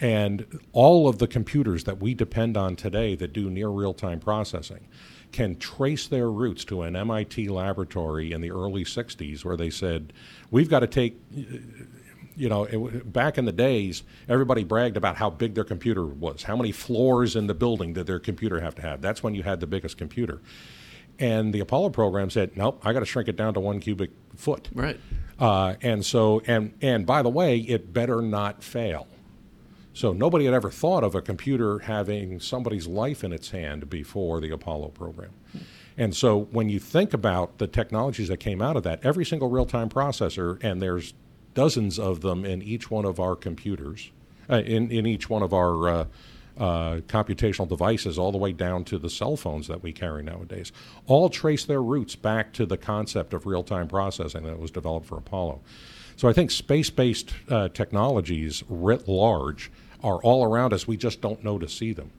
And 0.00 0.60
all 0.72 1.08
of 1.08 1.18
the 1.18 1.26
computers 1.26 1.84
that 1.84 2.00
we 2.00 2.14
depend 2.14 2.56
on 2.56 2.76
today 2.76 3.14
that 3.16 3.32
do 3.32 3.50
near 3.50 3.68
real 3.68 3.94
time 3.94 4.20
processing 4.20 4.88
can 5.32 5.56
trace 5.56 6.06
their 6.06 6.30
roots 6.30 6.64
to 6.66 6.82
an 6.82 6.94
MIT 6.94 7.48
laboratory 7.48 8.32
in 8.32 8.40
the 8.40 8.50
early 8.50 8.84
60s 8.84 9.44
where 9.44 9.56
they 9.56 9.70
said, 9.70 10.12
we've 10.50 10.70
got 10.70 10.80
to 10.80 10.86
take. 10.86 11.20
You 12.36 12.48
know, 12.48 12.64
it, 12.64 13.12
back 13.12 13.38
in 13.38 13.44
the 13.44 13.52
days, 13.52 14.02
everybody 14.28 14.64
bragged 14.64 14.96
about 14.96 15.14
how 15.14 15.30
big 15.30 15.54
their 15.54 15.62
computer 15.62 16.04
was. 16.04 16.42
How 16.42 16.56
many 16.56 16.72
floors 16.72 17.36
in 17.36 17.46
the 17.46 17.54
building 17.54 17.92
did 17.92 18.08
their 18.08 18.18
computer 18.18 18.58
have 18.60 18.74
to 18.74 18.82
have? 18.82 19.00
That's 19.00 19.22
when 19.22 19.36
you 19.36 19.44
had 19.44 19.60
the 19.60 19.68
biggest 19.68 19.96
computer. 19.96 20.40
And 21.20 21.52
the 21.52 21.60
Apollo 21.60 21.90
program 21.90 22.30
said, 22.30 22.56
nope, 22.56 22.80
I 22.84 22.92
got 22.92 23.00
to 23.00 23.06
shrink 23.06 23.28
it 23.28 23.36
down 23.36 23.54
to 23.54 23.60
one 23.60 23.78
cubic 23.78 24.10
foot. 24.34 24.68
Right. 24.74 24.98
Uh, 25.38 25.74
and 25.82 26.04
so, 26.04 26.42
and 26.46 26.74
and 26.80 27.06
by 27.06 27.22
the 27.22 27.28
way, 27.28 27.58
it 27.58 27.92
better 27.92 28.20
not 28.20 28.62
fail. 28.62 29.06
So 29.94 30.12
nobody 30.12 30.44
had 30.44 30.54
ever 30.54 30.70
thought 30.70 31.04
of 31.04 31.14
a 31.14 31.22
computer 31.22 31.78
having 31.78 32.40
somebody's 32.40 32.88
life 32.88 33.22
in 33.22 33.32
its 33.32 33.50
hand 33.50 33.88
before 33.88 34.40
the 34.40 34.50
Apollo 34.50 34.88
program. 34.88 35.30
And 35.96 36.14
so 36.14 36.48
when 36.50 36.68
you 36.68 36.80
think 36.80 37.14
about 37.14 37.58
the 37.58 37.68
technologies 37.68 38.26
that 38.26 38.38
came 38.38 38.60
out 38.60 38.76
of 38.76 38.82
that, 38.82 38.98
every 39.04 39.24
single 39.24 39.48
real 39.48 39.64
time 39.64 39.88
processor, 39.88 40.62
and 40.62 40.82
there's 40.82 41.14
dozens 41.54 42.00
of 42.00 42.20
them 42.20 42.44
in 42.44 42.60
each 42.60 42.90
one 42.90 43.04
of 43.04 43.20
our 43.20 43.36
computers, 43.36 44.10
uh, 44.50 44.56
in, 44.56 44.90
in 44.90 45.06
each 45.06 45.30
one 45.30 45.42
of 45.42 45.54
our 45.54 45.88
uh, 45.88 46.04
uh, 46.58 46.96
computational 47.06 47.68
devices, 47.68 48.18
all 48.18 48.32
the 48.32 48.38
way 48.38 48.52
down 48.52 48.82
to 48.84 48.98
the 48.98 49.08
cell 49.08 49.36
phones 49.36 49.68
that 49.68 49.82
we 49.82 49.92
carry 49.92 50.24
nowadays, 50.24 50.72
all 51.06 51.28
trace 51.28 51.64
their 51.64 51.82
roots 51.82 52.16
back 52.16 52.52
to 52.52 52.66
the 52.66 52.76
concept 52.76 53.32
of 53.32 53.46
real 53.46 53.62
time 53.62 53.86
processing 53.86 54.42
that 54.42 54.58
was 54.58 54.72
developed 54.72 55.06
for 55.06 55.16
Apollo. 55.16 55.60
So 56.16 56.28
I 56.28 56.32
think 56.32 56.50
space 56.50 56.90
based 56.90 57.32
uh, 57.48 57.68
technologies 57.68 58.64
writ 58.68 59.08
large 59.08 59.70
are 60.02 60.16
all 60.16 60.44
around 60.44 60.72
us. 60.72 60.86
We 60.86 60.96
just 60.96 61.20
don't 61.20 61.42
know 61.44 61.58
to 61.58 61.68
see 61.68 61.92
them. 61.92 62.10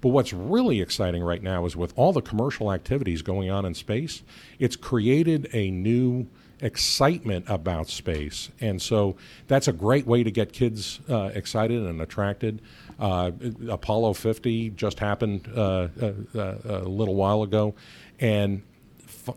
But 0.00 0.10
what's 0.10 0.32
really 0.32 0.80
exciting 0.80 1.22
right 1.22 1.42
now 1.42 1.66
is 1.66 1.76
with 1.76 1.92
all 1.96 2.12
the 2.12 2.22
commercial 2.22 2.72
activities 2.72 3.22
going 3.22 3.50
on 3.50 3.64
in 3.64 3.74
space, 3.74 4.22
it's 4.58 4.76
created 4.76 5.48
a 5.52 5.70
new 5.70 6.26
excitement 6.60 7.44
about 7.48 7.88
space. 7.88 8.50
And 8.60 8.80
so 8.80 9.16
that's 9.48 9.68
a 9.68 9.72
great 9.72 10.06
way 10.06 10.22
to 10.22 10.30
get 10.30 10.52
kids 10.52 11.00
uh, 11.08 11.30
excited 11.34 11.82
and 11.82 12.00
attracted. 12.00 12.62
Uh, 12.98 13.32
Apollo 13.68 14.14
50 14.14 14.70
just 14.70 14.98
happened 14.98 15.48
uh, 15.54 15.88
uh, 16.00 16.12
uh 16.34 16.56
a 16.64 16.88
little 16.88 17.16
while 17.16 17.42
ago, 17.42 17.74
and 18.20 18.62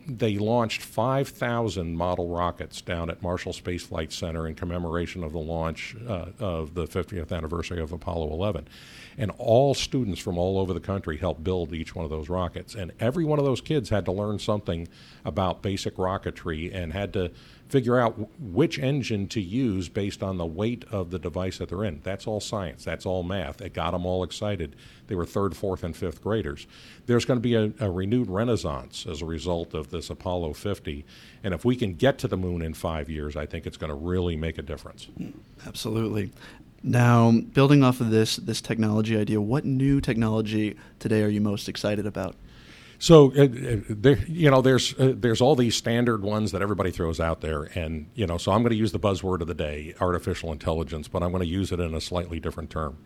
they 0.06 0.38
launched 0.38 0.82
5,000 0.82 1.96
model 1.96 2.28
rockets 2.28 2.80
down 2.80 3.10
at 3.10 3.22
Marshall 3.22 3.52
Space 3.52 3.84
Flight 3.84 4.12
Center 4.12 4.46
in 4.46 4.54
commemoration 4.54 5.24
of 5.24 5.32
the 5.32 5.38
launch 5.38 5.96
uh, 6.06 6.26
of 6.38 6.74
the 6.74 6.86
50th 6.86 7.32
anniversary 7.32 7.80
of 7.80 7.92
Apollo 7.92 8.32
11. 8.32 8.68
And 9.16 9.32
all 9.38 9.74
students 9.74 10.20
from 10.20 10.38
all 10.38 10.58
over 10.58 10.72
the 10.72 10.80
country 10.80 11.16
helped 11.16 11.42
build 11.42 11.72
each 11.72 11.94
one 11.94 12.04
of 12.04 12.10
those 12.10 12.28
rockets. 12.28 12.74
And 12.74 12.92
every 13.00 13.24
one 13.24 13.38
of 13.38 13.44
those 13.44 13.60
kids 13.60 13.90
had 13.90 14.04
to 14.04 14.12
learn 14.12 14.38
something 14.38 14.86
about 15.24 15.62
basic 15.62 15.96
rocketry 15.96 16.72
and 16.74 16.92
had 16.92 17.12
to 17.14 17.32
figure 17.68 17.98
out 17.98 18.12
w- 18.12 18.28
which 18.38 18.78
engine 18.78 19.28
to 19.28 19.40
use 19.40 19.88
based 19.88 20.22
on 20.22 20.38
the 20.38 20.46
weight 20.46 20.84
of 20.90 21.10
the 21.10 21.18
device 21.18 21.58
that 21.58 21.68
they're 21.68 21.84
in. 21.84 22.00
That's 22.02 22.26
all 22.26 22.40
science. 22.40 22.84
That's 22.84 23.06
all 23.06 23.22
math. 23.22 23.60
It 23.60 23.74
got 23.74 23.92
them 23.92 24.06
all 24.06 24.24
excited. 24.24 24.76
They 25.06 25.14
were 25.14 25.26
third, 25.26 25.56
fourth, 25.56 25.84
and 25.84 25.96
fifth 25.96 26.22
graders. 26.22 26.66
There's 27.06 27.24
going 27.24 27.38
to 27.38 27.42
be 27.42 27.54
a, 27.54 27.72
a 27.80 27.90
renewed 27.90 28.30
renaissance 28.30 29.06
as 29.08 29.22
a 29.22 29.26
result 29.26 29.74
of 29.78 29.90
this 29.90 30.10
Apollo 30.10 30.52
50. 30.52 31.06
And 31.42 31.54
if 31.54 31.64
we 31.64 31.76
can 31.76 31.94
get 31.94 32.18
to 32.18 32.28
the 32.28 32.36
moon 32.36 32.60
in 32.60 32.74
five 32.74 33.08
years, 33.08 33.36
I 33.36 33.46
think 33.46 33.66
it's 33.66 33.78
going 33.78 33.88
to 33.88 33.96
really 33.96 34.36
make 34.36 34.58
a 34.58 34.62
difference. 34.62 35.08
Absolutely. 35.66 36.32
Now, 36.82 37.32
building 37.32 37.82
off 37.82 38.00
of 38.00 38.10
this 38.10 38.36
this 38.36 38.60
technology 38.60 39.16
idea, 39.16 39.40
what 39.40 39.64
new 39.64 40.00
technology 40.00 40.76
today 40.98 41.22
are 41.22 41.28
you 41.28 41.40
most 41.40 41.68
excited 41.68 42.06
about? 42.06 42.36
So, 43.00 43.32
uh, 43.36 43.44
uh, 43.44 43.76
there, 43.88 44.18
you 44.26 44.50
know, 44.50 44.60
there's 44.60 44.98
uh, 44.98 45.14
there's 45.16 45.40
all 45.40 45.54
these 45.54 45.76
standard 45.76 46.22
ones 46.22 46.52
that 46.52 46.62
everybody 46.62 46.90
throws 46.90 47.20
out 47.20 47.40
there, 47.40 47.64
and 47.74 48.06
you 48.14 48.26
know, 48.26 48.38
so 48.38 48.52
I'm 48.52 48.62
going 48.62 48.70
to 48.70 48.76
use 48.76 48.92
the 48.92 48.98
buzzword 48.98 49.40
of 49.40 49.46
the 49.46 49.54
day, 49.54 49.94
artificial 50.00 50.52
intelligence, 50.52 51.06
but 51.06 51.22
I'm 51.22 51.30
going 51.30 51.42
to 51.42 51.48
use 51.48 51.70
it 51.70 51.78
in 51.78 51.94
a 51.94 52.00
slightly 52.00 52.40
different 52.40 52.70
term. 52.70 52.98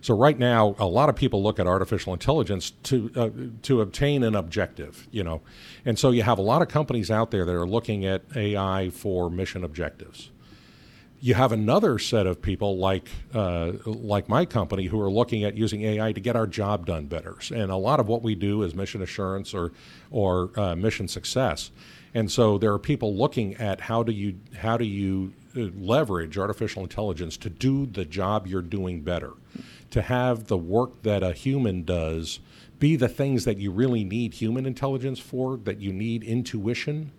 So, 0.00 0.16
right 0.16 0.38
now, 0.38 0.74
a 0.78 0.86
lot 0.86 1.08
of 1.08 1.16
people 1.16 1.42
look 1.42 1.58
at 1.58 1.66
artificial 1.66 2.12
intelligence 2.12 2.72
to 2.84 3.10
uh, 3.16 3.30
to 3.62 3.80
obtain 3.80 4.22
an 4.22 4.34
objective, 4.34 5.08
you 5.10 5.24
know, 5.24 5.40
and 5.84 5.98
so 5.98 6.10
you 6.10 6.22
have 6.22 6.38
a 6.38 6.42
lot 6.42 6.62
of 6.62 6.68
companies 6.68 7.10
out 7.10 7.30
there 7.30 7.44
that 7.44 7.54
are 7.54 7.66
looking 7.66 8.04
at 8.04 8.22
AI 8.36 8.90
for 8.90 9.30
mission 9.30 9.64
objectives 9.64 10.30
you 11.20 11.34
have 11.34 11.52
another 11.52 11.98
set 11.98 12.26
of 12.26 12.40
people 12.40 12.78
like 12.78 13.08
uh, 13.34 13.72
like 13.84 14.28
my 14.28 14.44
company 14.44 14.86
who 14.86 15.00
are 15.00 15.10
looking 15.10 15.44
at 15.44 15.56
using 15.56 15.82
AI 15.82 16.12
to 16.12 16.20
get 16.20 16.36
our 16.36 16.46
job 16.46 16.86
done 16.86 17.06
better. 17.06 17.36
And 17.52 17.70
a 17.70 17.76
lot 17.76 18.00
of 18.00 18.08
what 18.08 18.22
we 18.22 18.34
do 18.34 18.62
is 18.62 18.74
mission 18.74 19.02
assurance 19.02 19.52
or 19.52 19.72
or 20.10 20.50
uh, 20.58 20.76
mission 20.76 21.08
success. 21.08 21.70
And 22.14 22.30
so 22.30 22.56
there 22.56 22.72
are 22.72 22.78
people 22.78 23.14
looking 23.14 23.54
at 23.54 23.80
how 23.80 24.02
do 24.02 24.12
you 24.12 24.38
how 24.58 24.76
do 24.76 24.84
you 24.84 25.32
uh, 25.56 25.70
leverage 25.78 26.38
artificial 26.38 26.82
intelligence 26.82 27.36
to 27.38 27.50
do 27.50 27.86
the 27.86 28.04
job 28.04 28.46
you're 28.46 28.62
doing 28.62 29.00
better, 29.00 29.32
to 29.90 30.02
have 30.02 30.46
the 30.46 30.58
work 30.58 31.02
that 31.02 31.22
a 31.22 31.32
human 31.32 31.82
does 31.84 32.40
be 32.78 32.96
the 32.96 33.08
things 33.08 33.44
that 33.44 33.58
you 33.58 33.70
really 33.70 34.04
need 34.04 34.34
human 34.34 34.66
intelligence 34.66 35.18
for, 35.18 35.56
that 35.56 35.80
you 35.80 35.92
need 35.92 36.22
intuition 36.22 37.12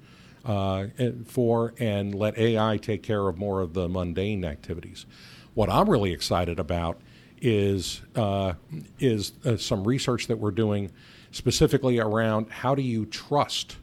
uh, 0.45 0.87
for 1.25 1.73
and 1.79 2.15
let 2.15 2.37
AI 2.37 2.77
take 2.77 3.03
care 3.03 3.27
of 3.27 3.37
more 3.37 3.61
of 3.61 3.73
the 3.73 3.89
mundane 3.89 4.45
activities. 4.45 5.05
What 5.53 5.69
I'm 5.69 5.89
really 5.89 6.13
excited 6.13 6.59
about 6.59 6.99
is 7.41 8.01
uh, 8.15 8.53
is 8.99 9.33
uh, 9.45 9.57
some 9.57 9.85
research 9.85 10.27
that 10.27 10.37
we're 10.37 10.51
doing 10.51 10.91
specifically 11.31 11.99
around 11.99 12.49
how 12.49 12.75
do 12.75 12.81
you 12.81 13.05
trust 13.05 13.77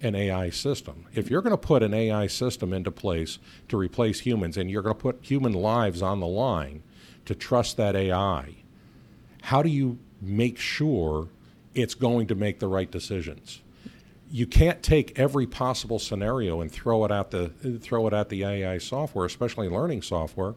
an 0.00 0.14
AI 0.14 0.50
system. 0.50 1.06
If 1.14 1.30
you're 1.30 1.42
going 1.42 1.52
to 1.52 1.56
put 1.56 1.82
an 1.82 1.94
AI 1.94 2.26
system 2.26 2.72
into 2.72 2.90
place 2.90 3.38
to 3.68 3.76
replace 3.76 4.20
humans 4.20 4.56
and 4.56 4.70
you're 4.70 4.82
going 4.82 4.96
to 4.96 5.00
put 5.00 5.18
human 5.22 5.52
lives 5.52 6.02
on 6.02 6.20
the 6.20 6.26
line 6.26 6.82
to 7.24 7.34
trust 7.34 7.76
that 7.76 7.96
AI, 7.96 8.54
how 9.42 9.62
do 9.62 9.68
you 9.68 9.98
make 10.20 10.58
sure 10.58 11.28
it's 11.74 11.94
going 11.94 12.26
to 12.28 12.34
make 12.34 12.60
the 12.60 12.68
right 12.68 12.90
decisions? 12.90 13.62
you 14.32 14.46
can't 14.46 14.82
take 14.82 15.18
every 15.18 15.46
possible 15.46 15.98
scenario 15.98 16.62
and 16.62 16.72
throw 16.72 17.04
it 17.04 17.10
at 17.10 17.30
the 17.30 17.50
throw 17.82 18.06
it 18.06 18.14
at 18.14 18.30
the 18.30 18.44
AI 18.44 18.78
software, 18.78 19.26
especially 19.26 19.68
learning 19.68 20.00
software, 20.00 20.54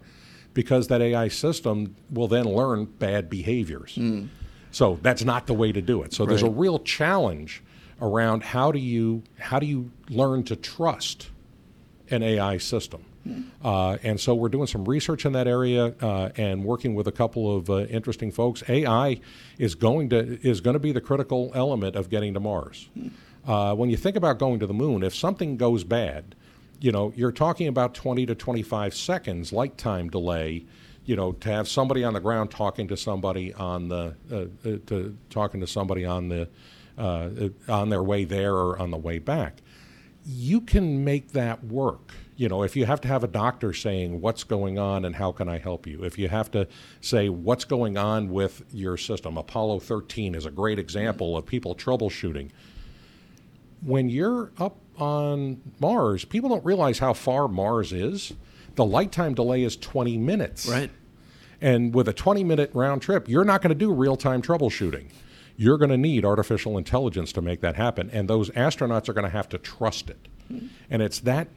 because 0.54 0.88
that 0.88 1.02
AI 1.02 1.28
system 1.28 1.94
will 2.10 2.30
then 2.30 2.46
learn 2.46 2.86
bad 2.86 3.30
behaviors. 3.30 3.96
Mm. 3.96 4.30
So 4.72 4.98
that's 5.02 5.26
not 5.26 5.46
the 5.46 5.54
way 5.54 5.74
to 5.74 5.82
do 5.82 6.04
it. 6.04 6.14
So 6.14 6.24
right. 6.24 6.30
there's 6.30 6.42
a 6.42 6.50
real 6.50 6.80
challenge 6.80 7.62
around 8.02 8.44
how 8.44 8.72
do 8.72 8.80
you 8.80 9.24
how 9.38 9.60
do 9.60 9.66
you 9.66 9.92
learn 10.10 10.44
to 10.46 10.56
trust 10.56 11.30
an 12.10 12.24
AI 12.24 12.58
system. 12.58 13.04
Uh, 13.64 13.98
and 14.04 14.20
so 14.20 14.36
we're 14.36 14.50
doing 14.50 14.68
some 14.68 14.86
research 14.86 15.26
in 15.26 15.34
that 15.34 15.48
area 15.48 15.96
uh, 16.02 16.30
and 16.38 16.64
working 16.64 16.94
with 16.94 17.08
a 17.08 17.12
couple 17.12 17.56
of 17.56 17.70
uh, 17.70 17.86
interesting 17.86 18.32
folks. 18.32 18.64
AI 18.70 19.20
is 19.58 19.74
going 19.76 20.10
to 20.10 20.40
is 20.48 20.62
going 20.62 20.76
to 20.76 20.80
be 20.80 20.92
the 20.92 21.02
critical 21.02 21.52
element 21.56 21.96
of 21.96 22.10
getting 22.10 22.34
to 22.34 22.40
Mars. 22.40 22.90
Uh, 23.48 23.76
when 23.76 23.90
you 23.90 23.98
think 23.98 24.16
about 24.16 24.40
going 24.40 24.60
to 24.60 24.68
the 24.68 24.74
moon, 24.74 25.04
if 25.04 25.16
something 25.16 25.58
goes 25.58 25.84
bad, 25.84 26.36
you 26.80 26.92
know, 26.92 27.14
you're 27.16 27.32
talking 27.32 27.68
about 27.68 27.94
20 27.94 28.26
to 28.28 28.36
25 28.36 28.94
seconds 28.94 29.54
light 29.54 29.78
time 29.78 30.10
delay, 30.10 30.66
you 31.06 31.16
know, 31.16 31.32
to 31.32 31.50
have 31.50 31.68
somebody 31.68 32.04
on 32.04 32.14
the 32.14 32.20
ground 32.20 32.52
talking 32.52 32.88
to 32.88 32.98
somebody 32.98 33.54
on 33.54 33.88
the, 33.88 34.16
uh, 34.32 34.36
uh, 34.36 34.78
to 34.88 35.18
talking 35.30 35.62
to 35.62 35.68
somebody 35.68 36.06
on 36.06 36.30
the, 36.30 36.48
on 37.68 37.90
their 37.90 38.04
way 38.04 38.24
there 38.24 38.54
or 38.54 38.80
on 38.80 38.92
the 38.92 38.98
way 38.98 39.20
back. 39.20 39.62
You 40.26 40.62
can 40.62 41.04
make 41.04 41.32
that 41.34 41.64
work. 41.64 42.14
You 42.36 42.50
know, 42.50 42.64
if 42.64 42.76
you 42.76 42.86
have 42.86 43.00
to 43.02 43.08
have 43.08 43.24
a 43.24 43.28
doctor 43.28 43.72
saying 43.72 44.20
what's 44.20 44.44
going 44.44 44.78
on 44.78 45.06
and 45.06 45.16
how 45.16 45.32
can 45.32 45.48
I 45.48 45.58
help 45.58 45.88
you, 45.88 46.04
if 46.04 46.18
you 46.18 46.28
have 46.28 46.52
to 46.52 46.68
say 47.00 47.30
what's 47.30 47.64
going 47.64 47.98
on 47.98 48.30
with 48.30 48.64
your 48.74 48.98
system, 48.98 49.38
Apollo 49.38 49.80
13 49.80 50.36
is 50.36 50.46
a 50.46 50.52
great 50.52 50.80
example 50.80 51.38
of 51.38 51.46
people 51.46 51.76
troubleshooting 51.76 52.52
when 53.86 54.10
you're 54.10 54.52
up 54.58 54.78
on 54.98 55.62
Mars, 55.80 56.26
people 56.26 56.50
don't 56.50 56.66
realize 56.66 57.00
how 57.00 57.14
far 57.14 57.48
Mars 57.48 57.94
is. 57.94 58.34
The 58.76 58.86
light 58.86 59.12
time 59.12 59.34
delay 59.34 59.64
is 59.64 59.78
20 59.78 60.18
minutes. 60.18 60.68
Right. 60.68 60.90
And 61.62 61.94
with 61.94 62.08
a 62.08 62.14
20 62.14 62.44
minute 62.44 62.72
round 62.74 63.02
trip, 63.02 63.30
you're 63.30 63.46
not 63.46 63.62
going 63.62 63.70
to 63.70 63.76
do 63.76 63.94
real 63.94 64.18
time 64.18 64.42
troubleshooting. 64.42 65.06
You're 65.58 65.78
going 65.78 65.92
to 65.92 65.98
need 65.98 66.26
artificial 66.26 66.78
intelligence 66.78 67.32
to 67.34 67.42
make 67.42 67.62
that 67.62 67.76
happen. 67.76 68.10
And 68.12 68.30
those 68.30 68.50
astronauts 68.52 69.08
are 69.10 69.14
going 69.14 69.26
to 69.26 69.30
have 69.30 69.50
to 69.50 69.58
trust 69.58 70.10
it. 70.10 70.28
Mm-hmm. 70.52 70.68
And 70.90 71.02
it's 71.02 71.20
that 71.22 71.48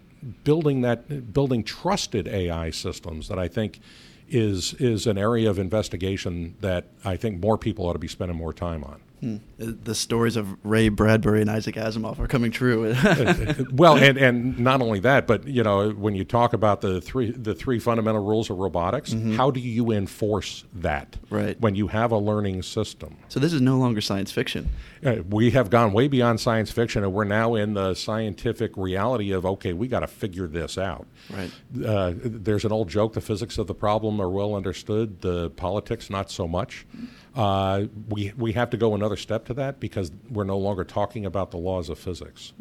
building 0.44 0.80
that 0.82 1.32
building 1.32 1.62
trusted 1.62 2.26
AI 2.26 2.70
systems 2.70 3.28
that 3.28 3.38
I 3.38 3.48
think 3.48 3.80
is 4.28 4.74
is 4.74 5.06
an 5.06 5.16
area 5.16 5.48
of 5.48 5.58
investigation 5.58 6.56
that 6.60 6.86
I 7.04 7.16
think 7.16 7.40
more 7.40 7.56
people 7.56 7.86
ought 7.86 7.94
to 7.94 7.98
be 7.98 8.08
spending 8.08 8.36
more 8.36 8.52
time 8.52 8.84
on. 8.84 9.00
Hmm. 9.20 9.36
The 9.58 9.94
stories 9.94 10.36
of 10.36 10.56
Ray 10.64 10.88
Bradbury 10.88 11.40
and 11.40 11.50
Isaac 11.50 11.74
Asimov 11.74 12.20
are 12.20 12.28
coming 12.28 12.52
true. 12.52 12.94
well, 13.72 13.96
and, 13.96 14.16
and 14.16 14.58
not 14.58 14.80
only 14.80 15.00
that, 15.00 15.26
but 15.26 15.46
you 15.46 15.64
know, 15.64 15.90
when 15.90 16.14
you 16.14 16.24
talk 16.24 16.52
about 16.52 16.80
the 16.80 17.00
three 17.00 17.32
the 17.32 17.54
three 17.54 17.80
fundamental 17.80 18.24
rules 18.24 18.48
of 18.48 18.58
robotics, 18.58 19.12
mm-hmm. 19.12 19.34
how 19.34 19.50
do 19.50 19.58
you 19.58 19.90
enforce 19.90 20.64
that? 20.74 21.16
Right. 21.30 21.60
When 21.60 21.74
you 21.74 21.88
have 21.88 22.12
a 22.12 22.18
learning 22.18 22.62
system. 22.62 23.16
So 23.28 23.40
this 23.40 23.52
is 23.52 23.60
no 23.60 23.76
longer 23.78 24.00
science 24.00 24.30
fiction. 24.30 24.68
Uh, 25.04 25.16
we 25.28 25.50
have 25.50 25.70
gone 25.70 25.92
way 25.92 26.06
beyond 26.06 26.40
science 26.40 26.70
fiction, 26.70 27.02
and 27.02 27.12
we're 27.12 27.24
now 27.24 27.56
in 27.56 27.74
the 27.74 27.94
scientific 27.94 28.76
reality 28.76 29.32
of 29.32 29.44
okay, 29.44 29.72
we 29.72 29.88
got 29.88 30.00
to 30.00 30.06
figure 30.06 30.46
this 30.46 30.78
out. 30.78 31.08
Right. 31.28 31.50
Uh, 31.84 32.12
there's 32.16 32.64
an 32.64 32.70
old 32.70 32.88
joke: 32.88 33.14
the 33.14 33.20
physics 33.20 33.58
of 33.58 33.66
the 33.66 33.74
problem 33.74 34.20
are 34.20 34.30
well 34.30 34.54
understood, 34.54 35.22
the 35.22 35.50
politics 35.50 36.08
not 36.08 36.30
so 36.30 36.46
much. 36.46 36.86
Mm-hmm 36.96 37.06
uh, 37.38 37.86
we, 38.08 38.32
we 38.36 38.52
have 38.52 38.68
to 38.70 38.76
go 38.76 38.96
another 38.96 39.16
step 39.16 39.44
to 39.44 39.54
that 39.54 39.78
because 39.78 40.10
we're 40.28 40.42
no 40.42 40.58
longer 40.58 40.82
talking 40.82 41.24
about 41.24 41.52
the 41.52 41.56
laws 41.56 41.88
of 41.88 41.96
physics. 41.96 42.52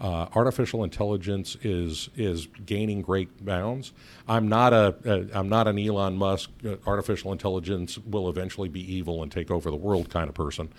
Uh, 0.00 0.26
artificial 0.34 0.82
intelligence 0.82 1.56
is 1.62 2.08
is 2.16 2.48
gaining 2.66 3.02
great 3.02 3.44
bounds. 3.44 3.92
I'm 4.26 4.48
not 4.48 4.72
a, 4.72 4.96
a 5.04 5.38
I'm 5.38 5.50
not 5.50 5.68
an 5.68 5.78
Elon 5.78 6.16
Musk. 6.16 6.50
Uh, 6.66 6.76
artificial 6.86 7.30
intelligence 7.30 7.98
will 7.98 8.28
eventually 8.28 8.70
be 8.70 8.80
evil 8.80 9.22
and 9.22 9.30
take 9.30 9.50
over 9.50 9.70
the 9.70 9.76
world 9.76 10.08
kind 10.08 10.28
of 10.28 10.34
person. 10.34 10.70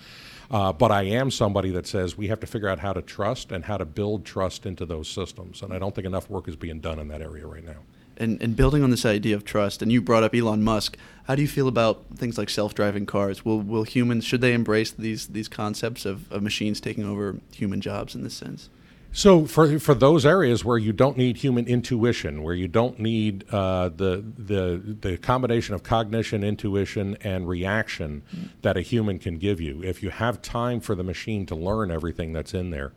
Uh, 0.50 0.72
but 0.72 0.90
I 0.90 1.04
am 1.04 1.30
somebody 1.30 1.70
that 1.70 1.86
says 1.86 2.18
we 2.18 2.26
have 2.26 2.40
to 2.40 2.46
figure 2.46 2.68
out 2.68 2.80
how 2.80 2.92
to 2.92 3.00
trust 3.00 3.52
and 3.52 3.64
how 3.64 3.78
to 3.78 3.84
build 3.84 4.26
trust 4.26 4.66
into 4.66 4.84
those 4.84 5.08
systems. 5.08 5.62
And 5.62 5.72
I 5.72 5.78
don't 5.78 5.94
think 5.94 6.06
enough 6.06 6.28
work 6.28 6.48
is 6.48 6.56
being 6.56 6.80
done 6.80 6.98
in 6.98 7.08
that 7.08 7.22
area 7.22 7.46
right 7.46 7.64
now 7.64 7.78
and, 8.16 8.40
and 8.42 8.56
building 8.56 8.82
on 8.82 8.90
this 8.90 9.04
idea 9.04 9.36
of 9.36 9.44
trust, 9.44 9.82
and 9.82 9.92
you 9.92 10.00
brought 10.02 10.22
up 10.22 10.34
Elon 10.34 10.62
Musk. 10.62 10.96
How 11.24 11.34
do 11.34 11.42
you 11.42 11.48
feel 11.48 11.68
about 11.68 12.04
things 12.16 12.36
like 12.36 12.50
self-driving 12.50 13.06
cars? 13.06 13.44
Will 13.44 13.60
will 13.60 13.84
humans 13.84 14.24
should 14.24 14.40
they 14.40 14.52
embrace 14.52 14.90
these 14.90 15.28
these 15.28 15.48
concepts 15.48 16.04
of, 16.04 16.30
of 16.30 16.42
machines 16.42 16.80
taking 16.80 17.04
over 17.04 17.36
human 17.52 17.80
jobs 17.80 18.14
in 18.14 18.24
this 18.24 18.34
sense? 18.34 18.68
So 19.16 19.46
for 19.46 19.78
for 19.78 19.94
those 19.94 20.26
areas 20.26 20.64
where 20.64 20.76
you 20.76 20.92
don't 20.92 21.16
need 21.16 21.36
human 21.36 21.66
intuition, 21.66 22.42
where 22.42 22.54
you 22.54 22.66
don't 22.66 22.98
need 22.98 23.44
uh, 23.50 23.90
the 23.90 24.24
the 24.36 24.96
the 25.00 25.16
combination 25.16 25.74
of 25.74 25.84
cognition, 25.84 26.42
intuition, 26.42 27.16
and 27.20 27.48
reaction 27.48 28.22
mm. 28.34 28.48
that 28.62 28.76
a 28.76 28.80
human 28.80 29.20
can 29.20 29.38
give 29.38 29.60
you, 29.60 29.82
if 29.84 30.02
you 30.02 30.10
have 30.10 30.42
time 30.42 30.80
for 30.80 30.96
the 30.96 31.04
machine 31.04 31.46
to 31.46 31.54
learn 31.54 31.92
everything 31.92 32.32
that's 32.32 32.54
in 32.54 32.70
there, 32.70 32.92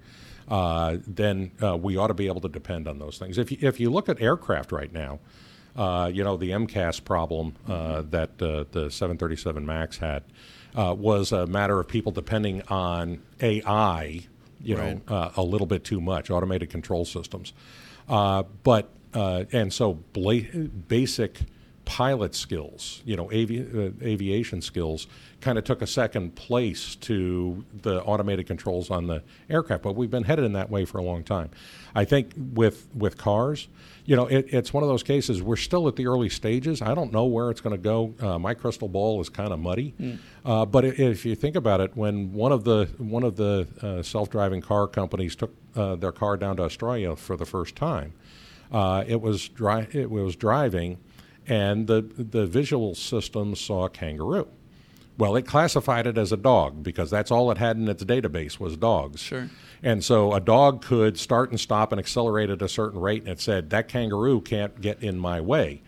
uh, 0.48 0.98
then 1.06 1.52
uh, 1.62 1.78
we 1.78 1.98
ought 1.98 2.08
to 2.08 2.14
be 2.14 2.28
able 2.28 2.42
to 2.42 2.50
depend 2.50 2.88
on 2.88 3.00
those 3.00 3.18
things. 3.18 3.38
If 3.38 3.52
you, 3.52 3.58
if 3.62 3.80
you 3.80 3.90
look 3.90 4.10
at 4.10 4.22
aircraft 4.22 4.72
right 4.72 4.92
now, 4.92 5.20
uh, 5.76 6.10
you 6.12 6.24
know 6.24 6.38
the 6.38 6.52
MCAS 6.52 7.04
problem 7.04 7.56
uh, 7.68 8.02
that 8.10 8.42
uh, 8.42 8.66
the 8.72 8.90
737 8.90 9.66
Max 9.66 9.98
had 9.98 10.24
was 10.74 11.32
a 11.32 11.46
matter 11.48 11.80
of 11.80 11.88
people 11.88 12.12
depending 12.12 12.62
on 12.64 13.22
AI 13.42 14.28
you 14.62 14.78
right. 14.78 15.10
know, 15.10 15.16
uh, 15.16 15.32
a 15.38 15.44
little 15.44 15.68
bit 15.68 15.84
too 15.84 16.02
much, 16.02 16.30
automated 16.30 16.70
control 16.70 17.06
systems. 17.06 17.54
Uh, 18.08 18.44
but, 18.64 18.90
uh, 19.14 19.46
and 19.52 19.72
so 19.72 19.94
bla- 20.14 20.42
basic 20.88 21.40
pilot 21.88 22.36
skills, 22.36 23.02
you 23.06 23.16
know, 23.16 23.28
avi- 23.28 23.66
uh, 23.74 24.06
aviation 24.06 24.62
skills, 24.62 25.08
kind 25.40 25.58
of 25.58 25.64
took 25.64 25.82
a 25.82 25.88
second 25.88 26.36
place 26.36 26.96
to 26.96 27.64
the 27.82 28.04
automated 28.04 28.46
controls 28.46 28.92
on 28.92 29.08
the 29.08 29.24
aircraft. 29.50 29.84
But 29.84 29.96
we've 29.96 30.12
been 30.12 30.26
headed 30.26 30.44
in 30.44 30.52
that 30.54 30.70
way 30.70 30.84
for 30.84 30.98
a 30.98 31.02
long 31.02 31.24
time. 31.24 31.50
I 31.96 32.04
think 32.04 32.34
with 32.36 32.88
with 32.94 33.18
cars, 33.18 33.70
you 34.06 34.18
know, 34.18 34.28
it, 34.28 34.48
it's 34.50 34.74
one 34.74 34.84
of 34.84 34.90
those 34.90 35.02
cases. 35.02 35.42
We're 35.42 35.56
still 35.56 35.88
at 35.88 35.96
the 35.96 36.08
early 36.08 36.28
stages. 36.28 36.82
I 36.82 36.94
don't 36.94 37.14
know 37.14 37.26
where 37.26 37.50
it's 37.52 37.62
going 37.62 37.76
to 37.76 37.82
go. 37.82 38.14
Uh, 38.20 38.38
my 38.38 38.54
crystal 38.54 38.90
ball 38.90 39.22
is 39.22 39.30
kind 39.30 39.54
of 39.54 39.60
muddy. 39.60 39.94
Mm. 39.98 40.18
Uh, 40.44 40.66
but 40.66 40.84
if 40.84 41.26
you 41.26 41.36
think 41.36 41.56
about 41.56 41.80
it, 41.80 41.96
when 41.96 42.34
one 42.34 42.52
of 42.52 42.66
the 42.66 42.90
one 42.98 43.24
of 43.24 43.38
the 43.38 43.66
uh, 43.82 44.04
self-driving 44.04 44.60
car 44.60 44.88
companies 44.88 45.38
took 45.38 45.54
uh, 45.78 45.96
their 45.96 46.12
car 46.12 46.36
down 46.36 46.58
to 46.58 46.64
Australia 46.64 47.16
for 47.16 47.38
the 47.38 47.46
first 47.46 47.78
time, 47.78 48.12
uh, 48.74 49.06
it 49.08 49.22
was 49.22 49.48
dri- 49.48 49.88
it 49.94 50.12
was 50.12 50.36
driving 50.36 50.98
and 51.48 51.88
the, 51.88 52.02
the 52.02 52.46
visual 52.46 52.96
system 52.96 53.56
saw 53.56 53.86
a 53.86 53.90
kangaroo. 53.90 54.48
Well, 55.18 55.36
it 55.36 55.48
classified 55.48 56.06
it 56.06 56.18
as 56.18 56.32
a 56.32 56.38
dog 56.38 56.84
because 56.84 57.10
that's 57.10 57.32
all 57.32 57.50
it 57.50 57.58
had 57.58 57.78
in 57.78 57.88
its 57.88 58.04
database 58.04 58.60
was 58.60 58.78
dogs. 58.78 59.20
Sure. 59.20 59.50
And 59.82 60.04
so 60.04 60.34
a 60.34 60.40
dog 60.40 60.84
could 60.84 61.18
start 61.18 61.50
and 61.50 61.60
stop 61.60 61.92
and 61.92 61.98
accelerate 62.00 62.52
at 62.52 62.62
a 62.62 62.70
certain 62.70 63.00
rate, 63.00 63.24
and 63.24 63.32
it 63.32 63.42
said, 63.42 63.72
that 63.72 63.88
kangaroo 63.88 64.42
can't 64.42 64.80
get 64.80 65.02
in 65.02 65.18
my 65.18 65.42
way. 65.42 65.82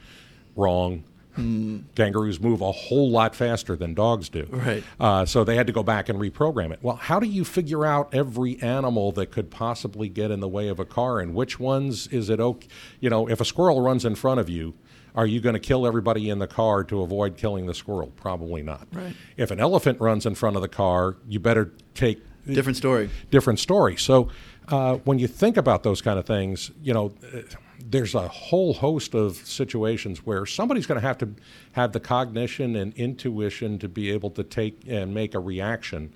Wrong. 0.56 1.04
Mm. 1.38 1.84
Kangaroos 1.96 2.40
move 2.40 2.62
a 2.62 2.72
whole 2.72 3.12
lot 3.12 3.36
faster 3.36 3.76
than 3.76 3.94
dogs 3.94 4.30
do. 4.30 4.48
Right. 4.50 4.84
Uh, 5.00 5.26
so 5.26 5.44
they 5.44 5.56
had 5.56 5.68
to 5.68 5.74
go 5.74 5.84
back 5.84 6.10
and 6.10 6.20
reprogram 6.20 6.72
it. 6.72 6.80
Well, 6.82 6.96
how 6.96 7.20
do 7.20 7.28
you 7.28 7.46
figure 7.46 7.86
out 7.86 8.14
every 8.14 8.60
animal 8.62 9.12
that 9.14 9.28
could 9.28 9.52
possibly 9.52 10.10
get 10.10 10.32
in 10.32 10.40
the 10.40 10.48
way 10.48 10.70
of 10.70 10.80
a 10.80 10.86
car, 10.86 11.20
and 11.20 11.36
which 11.36 11.60
ones 11.60 12.08
is 12.08 12.32
it 12.32 12.40
okay? 12.40 12.68
You 13.00 13.12
know, 13.12 13.30
if 13.30 13.40
a 13.40 13.46
squirrel 13.46 13.80
runs 13.82 14.06
in 14.06 14.16
front 14.16 14.40
of 14.40 14.50
you, 14.50 14.74
are 15.20 15.28
you 15.28 15.42
going 15.42 15.54
to 15.54 15.60
kill 15.60 15.86
everybody 15.86 16.30
in 16.30 16.40
the 16.40 16.48
car 16.48 16.82
to 16.86 17.02
avoid 17.02 17.36
killing 17.36 17.66
the 17.66 17.74
squirrel? 17.74 18.14
Probably 18.16 18.62
not. 18.62 18.88
Right. 18.94 19.14
If 19.36 19.52
an 19.52 19.60
elephant 19.60 20.00
runs 20.00 20.26
in 20.26 20.34
front 20.34 20.56
of 20.56 20.62
the 20.62 20.70
car, 20.70 21.18
you 21.28 21.42
better 21.42 21.74
take 21.94 22.22
different 22.46 22.78
story. 22.78 23.10
Different 23.30 23.60
story. 23.60 23.98
So 23.98 24.30
uh, 24.70 24.96
when 25.04 25.20
you 25.20 25.28
think 25.28 25.58
about 25.58 25.84
those 25.84 26.02
kind 26.02 26.18
of 26.18 26.26
things, 26.26 26.72
you 26.82 26.94
know, 26.94 27.12
uh, 27.34 27.42
there's 27.86 28.16
a 28.16 28.30
whole 28.30 28.74
host 28.74 29.14
of 29.14 29.36
situations 29.36 30.26
where 30.26 30.46
somebody's 30.46 30.86
going 30.86 31.02
to 31.02 31.06
have 31.06 31.18
to 31.18 31.30
have 31.74 31.92
the 31.92 32.00
cognition 32.00 32.78
and 32.78 32.94
intuition 32.94 33.78
to 33.80 33.90
be 33.90 34.12
able 34.12 34.30
to 34.30 34.44
take 34.44 34.80
and 34.88 35.14
make 35.14 35.36
a 35.36 35.40
reaction 35.40 36.14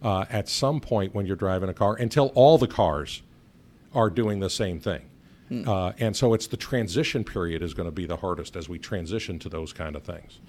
uh, 0.00 0.26
at 0.30 0.48
some 0.48 0.80
point 0.80 1.12
when 1.12 1.26
you're 1.26 1.34
driving 1.34 1.68
a 1.68 1.74
car 1.74 1.96
until 1.96 2.30
all 2.36 2.56
the 2.56 2.68
cars 2.68 3.22
are 3.92 4.10
doing 4.10 4.38
the 4.38 4.50
same 4.50 4.78
thing. 4.78 5.02
Mm. 5.50 5.68
Uh, 5.68 5.92
and 5.98 6.16
so 6.16 6.32
it's 6.32 6.46
the 6.46 6.56
transition 6.56 7.22
period 7.22 7.62
is 7.62 7.74
going 7.74 7.86
to 7.88 7.92
be 7.92 8.06
the 8.06 8.16
hardest 8.16 8.56
as 8.56 8.68
we 8.68 8.78
transition 8.78 9.38
to 9.40 9.48
those 9.48 9.72
kind 9.72 9.94
of 9.94 10.02
things. 10.02 10.40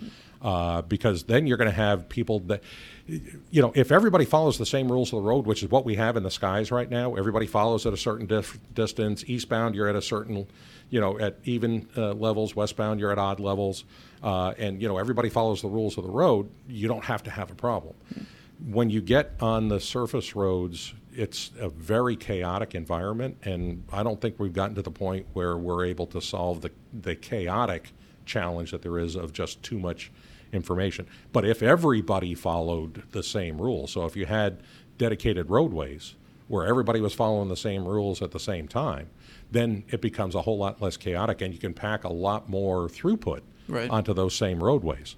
Uh, 0.41 0.81
because 0.83 1.23
then 1.23 1.47
you're 1.47 1.57
going 1.57 1.69
to 1.69 1.75
have 1.75 2.07
people 2.07 2.39
that, 2.41 2.61
you 3.07 3.61
know, 3.61 3.71
if 3.75 3.91
everybody 3.91 4.25
follows 4.25 4.57
the 4.57 4.65
same 4.65 4.91
rules 4.91 5.11
of 5.11 5.23
the 5.23 5.27
road, 5.27 5.45
which 5.45 5.63
is 5.63 5.71
what 5.71 5.85
we 5.85 5.95
have 5.95 6.15
in 6.15 6.23
the 6.23 6.31
skies 6.31 6.71
right 6.71 6.89
now, 6.89 7.15
everybody 7.15 7.47
follows 7.47 7.85
at 7.85 7.93
a 7.93 7.97
certain 7.97 8.25
dif- 8.25 8.59
distance. 8.73 9.23
Eastbound, 9.27 9.75
you're 9.75 9.87
at 9.87 9.95
a 9.95 10.01
certain, 10.01 10.47
you 10.89 11.01
know, 11.01 11.17
at 11.19 11.39
even 11.45 11.87
uh, 11.97 12.13
levels. 12.13 12.55
Westbound, 12.55 12.99
you're 12.99 13.11
at 13.11 13.17
odd 13.17 13.39
levels. 13.39 13.85
Uh, 14.23 14.53
and, 14.57 14.81
you 14.81 14.87
know, 14.87 14.97
everybody 14.97 15.29
follows 15.29 15.61
the 15.61 15.67
rules 15.67 15.97
of 15.97 16.03
the 16.03 16.11
road. 16.11 16.49
You 16.67 16.87
don't 16.87 17.03
have 17.05 17.23
to 17.23 17.31
have 17.31 17.51
a 17.51 17.55
problem. 17.55 17.95
Mm. 18.13 18.25
When 18.67 18.89
you 18.89 19.01
get 19.01 19.33
on 19.41 19.67
the 19.67 19.79
surface 19.79 20.35
roads, 20.35 20.93
it's 21.15 21.51
a 21.59 21.69
very 21.69 22.15
chaotic 22.15 22.75
environment, 22.75 23.37
and 23.43 23.83
I 23.91 24.03
don't 24.03 24.19
think 24.19 24.39
we've 24.39 24.53
gotten 24.53 24.75
to 24.75 24.81
the 24.81 24.91
point 24.91 25.25
where 25.33 25.57
we're 25.57 25.85
able 25.85 26.07
to 26.07 26.21
solve 26.21 26.61
the, 26.61 26.71
the 26.93 27.15
chaotic 27.15 27.91
challenge 28.25 28.71
that 28.71 28.81
there 28.81 28.99
is 28.99 29.15
of 29.15 29.33
just 29.33 29.61
too 29.63 29.79
much 29.79 30.11
information. 30.51 31.07
But 31.31 31.45
if 31.45 31.61
everybody 31.63 32.33
followed 32.35 33.03
the 33.11 33.23
same 33.23 33.61
rules, 33.61 33.91
so 33.91 34.05
if 34.05 34.15
you 34.15 34.25
had 34.25 34.61
dedicated 34.97 35.49
roadways 35.49 36.15
where 36.47 36.65
everybody 36.65 37.01
was 37.01 37.13
following 37.13 37.49
the 37.49 37.55
same 37.55 37.85
rules 37.85 38.21
at 38.21 38.31
the 38.31 38.39
same 38.39 38.67
time, 38.67 39.09
then 39.51 39.83
it 39.89 40.01
becomes 40.01 40.35
a 40.35 40.41
whole 40.41 40.57
lot 40.57 40.81
less 40.81 40.97
chaotic, 40.97 41.41
and 41.41 41.53
you 41.53 41.59
can 41.59 41.73
pack 41.73 42.03
a 42.03 42.09
lot 42.09 42.49
more 42.49 42.87
throughput 42.87 43.41
right. 43.67 43.89
onto 43.89 44.13
those 44.13 44.35
same 44.35 44.63
roadways. 44.63 45.15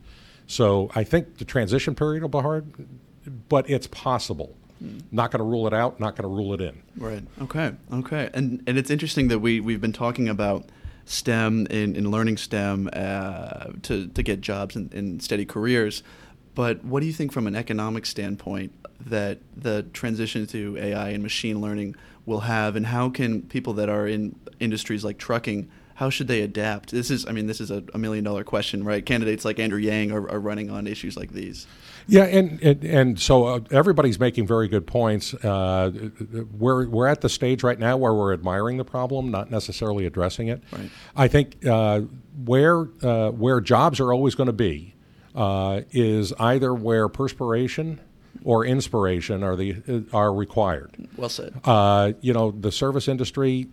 So 0.47 0.89
I 0.95 1.03
think 1.03 1.37
the 1.37 1.45
transition 1.45 1.95
period 1.95 2.21
will 2.21 2.29
be 2.29 2.39
hard, 2.39 2.87
but 3.49 3.69
it's 3.69 3.87
possible. 3.87 4.55
Not 5.11 5.31
going 5.31 5.39
to 5.39 5.45
rule 5.45 5.67
it 5.67 5.73
out. 5.73 5.99
Not 5.99 6.15
going 6.15 6.29
to 6.29 6.35
rule 6.35 6.53
it 6.53 6.61
in. 6.61 6.81
Right. 6.97 7.23
Okay. 7.41 7.73
Okay. 7.91 8.29
And 8.33 8.63
and 8.67 8.77
it's 8.77 8.89
interesting 8.89 9.27
that 9.29 9.39
we 9.39 9.59
we've 9.59 9.81
been 9.81 9.93
talking 9.93 10.29
about 10.29 10.65
STEM 11.05 11.67
in 11.67 12.11
learning 12.11 12.37
STEM 12.37 12.89
uh, 12.93 13.71
to 13.83 14.07
to 14.07 14.23
get 14.23 14.41
jobs 14.41 14.75
and, 14.75 14.93
and 14.93 15.23
steady 15.23 15.45
careers. 15.45 16.03
But 16.53 16.83
what 16.83 17.01
do 17.01 17.05
you 17.05 17.13
think 17.13 17.31
from 17.31 17.45
an 17.45 17.55
economic 17.55 18.05
standpoint 18.05 18.73
that 19.05 19.39
the 19.55 19.83
transition 19.83 20.47
to 20.47 20.75
AI 20.77 21.09
and 21.09 21.21
machine 21.21 21.61
learning 21.61 21.95
will 22.25 22.41
have, 22.41 22.75
and 22.75 22.87
how 22.87 23.09
can 23.09 23.43
people 23.43 23.73
that 23.73 23.89
are 23.89 24.07
in 24.07 24.35
industries 24.59 25.05
like 25.05 25.17
trucking 25.17 25.69
how 25.97 26.11
should 26.11 26.27
they 26.27 26.41
adapt? 26.41 26.91
This 26.91 27.09
is, 27.09 27.25
I 27.25 27.31
mean, 27.31 27.47
this 27.47 27.59
is 27.59 27.71
a, 27.71 27.83
a 27.91 27.97
million 27.97 28.23
dollar 28.23 28.43
question, 28.43 28.83
right? 28.83 29.03
Candidates 29.03 29.43
like 29.43 29.57
Andrew 29.57 29.79
Yang 29.79 30.11
are, 30.11 30.29
are 30.29 30.39
running 30.39 30.69
on 30.69 30.85
issues 30.85 31.17
like 31.17 31.31
these. 31.31 31.65
Yeah, 32.05 32.25
and 32.25 32.61
and, 32.61 32.83
and 32.83 33.19
so 33.19 33.45
uh, 33.45 33.59
everybody's 33.71 34.19
making 34.19 34.45
very 34.45 34.67
good 34.67 34.85
points. 34.85 35.33
Uh, 35.33 35.91
we're 36.55 36.87
we're 36.87 37.07
at 37.07 37.21
the 37.21 37.29
stage 37.29 37.63
right 37.63 37.79
now 37.79 37.97
where 37.97 38.13
we're 38.13 38.31
admiring 38.31 38.77
the 38.77 38.85
problem, 38.85 39.31
not 39.31 39.49
necessarily 39.49 40.05
addressing 40.05 40.49
it. 40.49 40.61
Right. 40.71 40.91
I 41.15 41.27
think 41.27 41.65
uh, 41.65 42.01
where 42.45 42.87
uh, 43.01 43.31
where 43.31 43.59
jobs 43.59 43.99
are 43.99 44.13
always 44.13 44.35
going 44.35 44.47
to 44.47 44.53
be 44.53 44.93
uh, 45.33 45.81
is 45.89 46.31
either 46.33 46.75
where 46.75 47.09
perspiration 47.09 47.99
or 48.43 48.65
inspiration 48.65 49.41
are 49.43 49.55
the 49.55 50.05
are 50.13 50.31
required. 50.31 50.91
Well 51.17 51.27
said. 51.27 51.59
Uh, 51.63 52.13
you 52.21 52.33
know, 52.33 52.51
the 52.51 52.71
service 52.71 53.07
industry. 53.07 53.67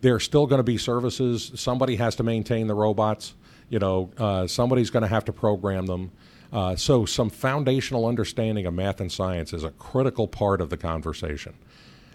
There 0.00 0.14
are 0.14 0.20
still 0.20 0.46
going 0.46 0.58
to 0.58 0.64
be 0.64 0.78
services. 0.78 1.52
Somebody 1.54 1.96
has 1.96 2.16
to 2.16 2.22
maintain 2.22 2.66
the 2.66 2.74
robots. 2.74 3.34
You 3.68 3.78
know, 3.78 4.10
uh, 4.16 4.46
somebody's 4.46 4.90
going 4.90 5.02
to 5.02 5.08
have 5.08 5.24
to 5.26 5.32
program 5.32 5.86
them. 5.86 6.12
Uh, 6.52 6.76
so, 6.76 7.04
some 7.04 7.28
foundational 7.28 8.06
understanding 8.06 8.64
of 8.64 8.72
math 8.72 9.00
and 9.00 9.12
science 9.12 9.52
is 9.52 9.64
a 9.64 9.70
critical 9.72 10.26
part 10.26 10.60
of 10.60 10.70
the 10.70 10.78
conversation. 10.78 11.54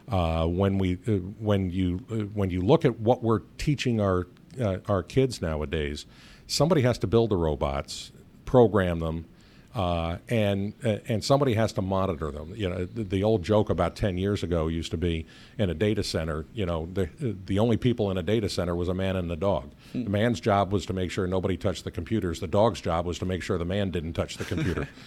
Uh, 0.10 0.48
when 0.48 0.80
we, 0.80 0.98
uh, 1.08 1.12
when 1.40 1.70
you, 1.70 2.00
uh, 2.12 2.16
when 2.34 2.50
you 2.50 2.62
look 2.62 2.84
at 2.84 3.00
what 3.00 3.22
we're 3.22 3.42
teaching 3.58 4.02
our 4.02 4.28
uh, 4.60 4.78
our 4.88 5.04
kids 5.04 5.42
nowadays, 5.42 6.06
somebody 6.48 6.82
has 6.82 6.98
to 7.00 7.08
build 7.08 7.30
the 7.30 7.38
robots, 7.38 8.12
program 8.46 9.00
them, 9.00 9.26
uh, 9.76 10.18
and 10.30 10.74
uh, 10.86 10.98
and 11.08 11.24
somebody 11.24 11.56
has 11.56 11.74
to 11.74 11.82
monitor 11.82 12.32
them. 12.32 12.54
You 12.56 12.70
know, 12.70 12.86
the, 12.86 13.04
the, 13.04 13.24
old 13.24 13.44
joke 13.44 13.70
about 13.70 13.96
ten 13.96 14.18
years 14.18 14.44
ago 14.44 14.68
used 14.68 14.92
to 14.92 14.98
be 14.98 15.26
in 15.58 15.70
a 15.70 15.74
data 15.74 16.04
center. 16.04 16.46
You 16.54 16.66
know, 16.66 16.88
the 16.94 17.10
the 17.20 17.58
only 17.58 17.78
people 17.78 18.12
in 18.12 18.18
a 18.18 18.24
data 18.24 18.50
center 18.50 18.76
was 18.76 18.88
a 18.88 18.94
man 18.94 19.16
and 19.16 19.30
the 19.30 19.36
dog. 19.36 19.72
Hmm. 19.92 20.04
The 20.04 20.10
man's 20.12 20.40
job 20.40 20.72
was 20.72 20.86
to 20.88 20.94
make 20.94 21.10
sure 21.10 21.26
nobody 21.26 21.58
touched 21.58 21.86
the 21.86 21.92
computers. 21.92 22.40
The 22.40 22.48
dog's 22.48 22.82
job 22.82 23.06
was 23.06 23.18
to 23.20 23.26
make 23.26 23.42
sure 23.42 23.58
the 23.58 23.66
man 23.66 23.90
didn't 23.90 24.14
touch 24.14 24.38
the 24.38 24.46
computer. 24.46 24.88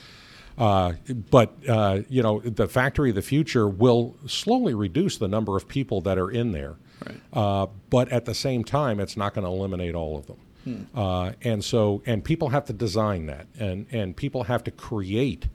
Uh, 0.58 0.94
but 1.30 1.52
uh, 1.68 2.00
you 2.08 2.22
know, 2.22 2.40
the 2.40 2.66
factory 2.66 3.10
of 3.10 3.14
the 3.14 3.22
future 3.22 3.68
will 3.68 4.16
slowly 4.26 4.72
reduce 4.72 5.18
the 5.18 5.28
number 5.28 5.54
of 5.56 5.68
people 5.68 6.00
that 6.00 6.16
are 6.16 6.30
in 6.30 6.52
there. 6.52 6.76
Right. 7.06 7.20
Uh, 7.32 7.66
but 7.90 8.08
at 8.08 8.24
the 8.24 8.34
same 8.34 8.64
time, 8.64 8.98
it's 8.98 9.18
not 9.18 9.34
going 9.34 9.44
to 9.44 9.50
eliminate 9.50 9.94
all 9.94 10.16
of 10.16 10.26
them. 10.26 10.38
Hmm. 10.66 10.82
Uh, 10.98 11.30
and 11.42 11.64
so, 11.64 12.02
and 12.06 12.24
people 12.24 12.48
have 12.48 12.64
to 12.64 12.72
design 12.72 13.26
that, 13.26 13.46
and 13.56 13.86
and 13.92 14.16
people 14.16 14.42
have 14.44 14.64
to 14.64 14.72
create 14.72 15.46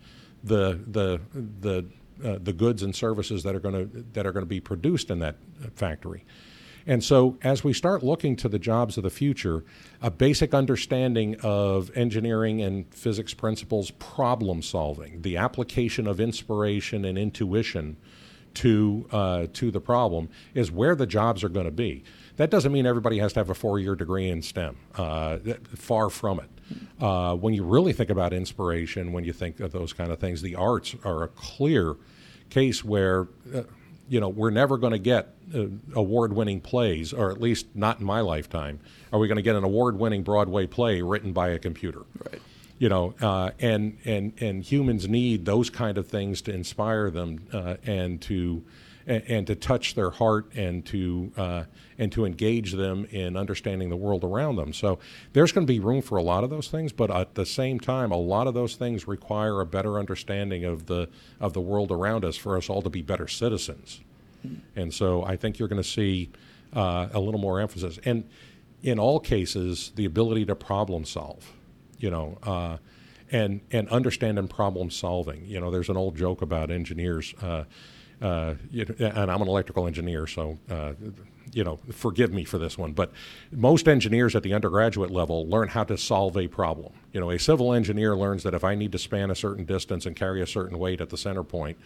the 0.42 0.80
the 0.88 1.20
the 1.36 1.86
uh, 2.24 2.40
the 2.42 2.54
goods 2.54 2.82
and 2.82 2.96
services 2.96 3.44
that 3.44 3.54
are 3.54 3.60
going 3.60 3.76
to 3.76 4.06
that 4.14 4.26
are 4.26 4.32
going 4.32 4.46
to 4.46 4.50
be 4.50 4.62
produced 4.62 5.10
in 5.10 5.20
that 5.20 5.36
factory. 5.76 6.24
And 6.88 7.04
so, 7.04 7.38
as 7.44 7.62
we 7.62 7.74
start 7.74 8.04
looking 8.04 8.38
to 8.38 8.48
the 8.48 8.58
jobs 8.58 8.96
of 8.96 9.04
the 9.04 9.10
future, 9.10 9.66
a 10.02 10.10
basic 10.10 10.54
understanding 10.54 11.36
of 11.44 11.92
engineering 11.94 12.62
and 12.62 12.92
physics 12.94 13.34
principles, 13.34 13.92
problem 13.92 14.62
solving, 14.62 15.22
the 15.24 15.36
application 15.36 16.08
of 16.08 16.22
inspiration 16.22 17.04
and 17.04 17.18
intuition 17.18 17.98
to 18.54 19.08
uh, 19.12 19.48
to 19.52 19.72
the 19.72 19.82
problem 19.82 20.30
is 20.54 20.72
where 20.72 20.96
the 20.96 21.06
jobs 21.06 21.44
are 21.44 21.50
going 21.50 21.66
to 21.66 21.72
be. 21.72 22.06
That 22.38 22.50
doesn't 22.50 22.72
mean 22.72 22.86
everybody 22.86 23.20
has 23.20 23.34
to 23.34 23.40
have 23.40 23.50
a 23.50 23.56
four-year 23.56 23.96
degree 23.96 24.30
in 24.30 24.42
STEM. 24.42 24.78
Uh, 24.96 25.38
far 25.76 26.10
from 26.10 26.40
it. 26.40 26.50
Uh, 27.00 27.36
when 27.36 27.54
you 27.54 27.64
really 27.64 27.94
think 27.94 28.10
about 28.10 28.34
inspiration, 28.34 29.12
when 29.12 29.24
you 29.24 29.34
think 29.34 29.60
of 29.60 29.72
those 29.72 29.92
kind 29.94 30.12
of 30.12 30.20
things, 30.20 30.42
the 30.42 30.56
arts 30.56 30.96
are 31.04 31.24
a 31.24 31.28
clear 31.28 31.96
case 32.50 32.84
where 32.84 33.28
uh, 33.54 33.64
you 34.08 34.20
know 34.20 34.30
we're 34.30 34.52
never 34.52 34.78
going 34.78 34.94
to 34.94 35.00
get 35.00 35.36
uh, 35.54 35.66
award-winning 35.96 36.62
plays, 36.62 37.12
or 37.12 37.32
at 37.32 37.42
least 37.42 37.68
not 37.76 38.00
in 38.00 38.06
my 38.06 38.22
lifetime. 38.22 38.80
Are 39.12 39.20
we 39.20 39.28
going 39.28 39.38
to 39.38 39.42
get 39.42 39.56
an 39.56 39.64
award-winning 39.64 40.24
Broadway 40.24 40.66
play 40.68 41.02
written 41.02 41.34
by 41.34 41.50
a 41.50 41.60
computer? 41.60 42.04
Right 42.26 42.42
you 42.82 42.90
know, 42.90 43.14
uh, 43.22 43.52
and 43.60 44.00
and 44.06 44.34
and 44.42 44.64
humans 44.64 45.08
need 45.08 45.46
those 45.46 45.70
kind 45.70 46.00
of 46.00 46.08
things 46.08 46.42
to 46.42 46.52
inspire 46.52 47.12
them 47.12 47.48
uh, 47.54 47.76
and 47.86 48.20
to 48.24 48.64
and, 49.08 49.24
and, 49.28 49.48
to 49.48 49.56
touch 49.56 49.96
their 49.96 50.10
heart 50.10 50.52
and 50.56 50.86
to 50.88 51.32
uh, 51.38 51.64
and 51.98 52.12
to 52.12 52.26
engage 52.26 52.74
them 52.74 53.06
in 53.12 53.36
understanding 53.36 53.90
the 53.90 53.96
world 53.96 54.24
around 54.24 54.56
them. 54.56 54.74
So 54.74 55.00
there's 55.34 55.52
going 55.52 55.66
to 55.66 55.72
be 55.72 55.80
room 55.80 56.02
for 56.02 56.18
a 56.18 56.24
lot 56.24 56.44
of 56.44 56.50
those 56.50 56.68
things, 56.68 56.92
but 56.92 57.12
at 57.12 57.36
the 57.36 57.46
same 57.46 57.80
time, 57.80 58.12
a 58.12 58.18
lot 58.18 58.48
of 58.48 58.54
those 58.54 58.76
things 58.76 59.08
require 59.08 59.62
a 59.62 59.66
better 59.66 60.00
understanding 60.00 60.66
of 60.66 60.86
the 60.86 61.10
of 61.40 61.54
the 61.54 61.62
world 61.62 61.92
around 61.92 62.26
us 62.26 62.38
for 62.38 62.58
us 62.58 62.70
all 62.70 62.82
to 62.82 62.90
be 62.90 63.02
better 63.02 63.28
citizens. 63.28 64.02
And 64.76 64.94
so 64.94 65.24
I 65.24 65.36
think 65.36 65.60
you're 65.60 65.68
going 65.68 65.82
to 65.82 65.88
see 65.88 66.32
uh, 66.74 67.10
a 67.14 67.20
little 67.20 67.40
more 67.40 67.60
emphasis, 67.60 68.00
and 68.06 68.24
in 68.82 68.98
all 68.98 69.20
cases, 69.20 69.92
the 69.96 70.06
ability 70.06 70.46
to 70.46 70.56
problem 70.56 71.06
solve 71.06 71.54
you 72.02 72.10
know, 72.10 72.38
uh, 72.44 72.78
and 73.32 73.62
and 73.72 73.88
understanding 73.90 74.48
problem 74.48 74.90
solving. 74.90 75.46
You 75.46 75.62
know, 75.62 75.72
there's 75.72 75.90
an 75.90 75.96
old 75.96 76.18
joke 76.18 76.42
about 76.42 76.70
engineers, 76.70 77.34
uh, 77.42 77.64
uh, 78.22 78.56
you 78.70 78.86
know, 78.86 78.96
and 79.00 79.32
I'm 79.32 79.42
an 79.42 79.48
electrical 79.48 79.88
engineer, 79.88 80.28
so 80.28 80.60
uh, 80.70 80.94
you 81.54 81.64
know, 81.64 81.80
forgive 81.92 82.32
me 82.32 82.44
for 82.44 82.58
this 82.58 82.78
one, 82.78 82.94
but 82.94 83.12
most 83.52 83.88
engineers 83.88 84.36
at 84.36 84.44
the 84.44 84.54
undergraduate 84.54 85.12
level 85.12 85.48
learn 85.48 85.68
how 85.68 85.84
to 85.84 85.98
solve 85.98 86.38
a 86.38 86.48
problem. 86.48 86.94
You 87.14 87.20
know, 87.20 87.32
a 87.32 87.40
civil 87.40 87.74
engineer 87.74 88.16
learns 88.16 88.44
that 88.44 88.54
if 88.54 88.64
I 88.64 88.76
need 88.76 88.92
to 88.94 89.00
span 89.00 89.32
a 89.32 89.36
certain 89.36 89.66
distance 89.66 90.06
and 90.06 90.16
carry 90.16 90.42
a 90.42 90.48
certain 90.48 90.80
weight 90.80 91.02
at 91.02 91.10
the 91.10 91.18
center 91.18 91.44
point, 91.44 91.78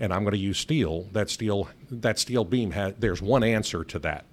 and 0.00 0.12
I'm 0.12 0.24
going 0.24 0.32
to 0.32 0.38
use 0.38 0.58
steel, 0.58 1.08
that 1.12 1.30
steel 1.30 1.68
that 1.90 2.18
steel 2.18 2.44
beam 2.44 2.72
has 2.72 2.94
there's 2.98 3.22
one 3.22 3.44
answer 3.44 3.84
to 3.84 3.98
that 4.00 4.24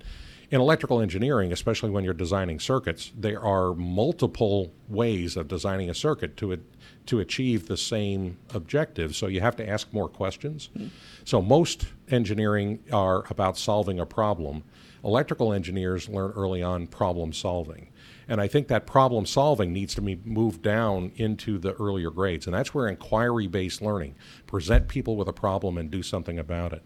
in 0.52 0.60
electrical 0.60 1.00
engineering, 1.00 1.54
especially 1.54 1.90
when 1.90 2.04
you're 2.04 2.14
designing 2.14 2.60
circuits, 2.60 3.12
there 3.18 3.42
are 3.42 3.74
multiple 3.74 4.74
ways 4.90 5.38
of 5.38 5.48
designing 5.48 5.90
a 5.90 5.96
circuit 5.96 6.36
to 6.38 6.60
to 7.08 7.20
achieve 7.20 7.68
the 7.68 7.78
same 7.78 8.38
objective. 8.54 9.16
So 9.16 9.28
you 9.28 9.42
have 9.42 9.56
to 9.56 9.68
ask 9.68 9.92
more 9.92 10.08
questions. 10.08 10.70
Mm-hmm. 10.76 10.90
So 11.24 11.42
most 11.42 11.88
engineering 12.10 12.84
are 12.92 13.24
about 13.30 13.58
solving 13.58 14.00
a 14.00 14.06
problem. 14.06 14.64
Electrical 15.04 15.52
engineers 15.52 16.08
learn 16.08 16.32
early 16.36 16.62
on 16.62 16.86
problem 16.86 17.34
solving. 17.34 17.88
And 18.28 18.40
I 18.40 18.48
think 18.48 18.68
that 18.68 18.86
problem 18.86 19.26
solving 19.26 19.74
needs 19.74 19.96
to 19.96 20.02
be 20.02 20.20
moved 20.24 20.62
down 20.62 21.12
into 21.16 21.58
the 21.58 21.74
earlier 21.74 22.12
grades. 22.12 22.46
And 22.46 22.54
that's 22.54 22.74
where 22.74 22.88
inquiry 22.88 23.48
based 23.48 23.82
learning, 23.82 24.16
present 24.46 24.88
people 24.88 25.16
with 25.16 25.28
a 25.28 25.34
problem 25.34 25.78
and 25.78 25.90
do 25.90 26.04
something 26.04 26.38
about 26.38 26.72
it 26.72 26.84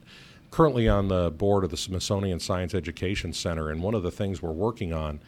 currently 0.56 0.88
on 0.88 1.10
the 1.10 1.30
board 1.32 1.66
of 1.66 1.70
the 1.70 1.76
Smithsonian 1.76 2.40
Science 2.40 2.74
Education 2.74 3.34
Center, 3.34 3.72
and 3.72 3.84
one 3.84 3.94
of 3.94 4.04
the 4.04 4.12
things 4.12 4.42
we're 4.42 4.54
working 4.54 4.94
on 4.94 5.20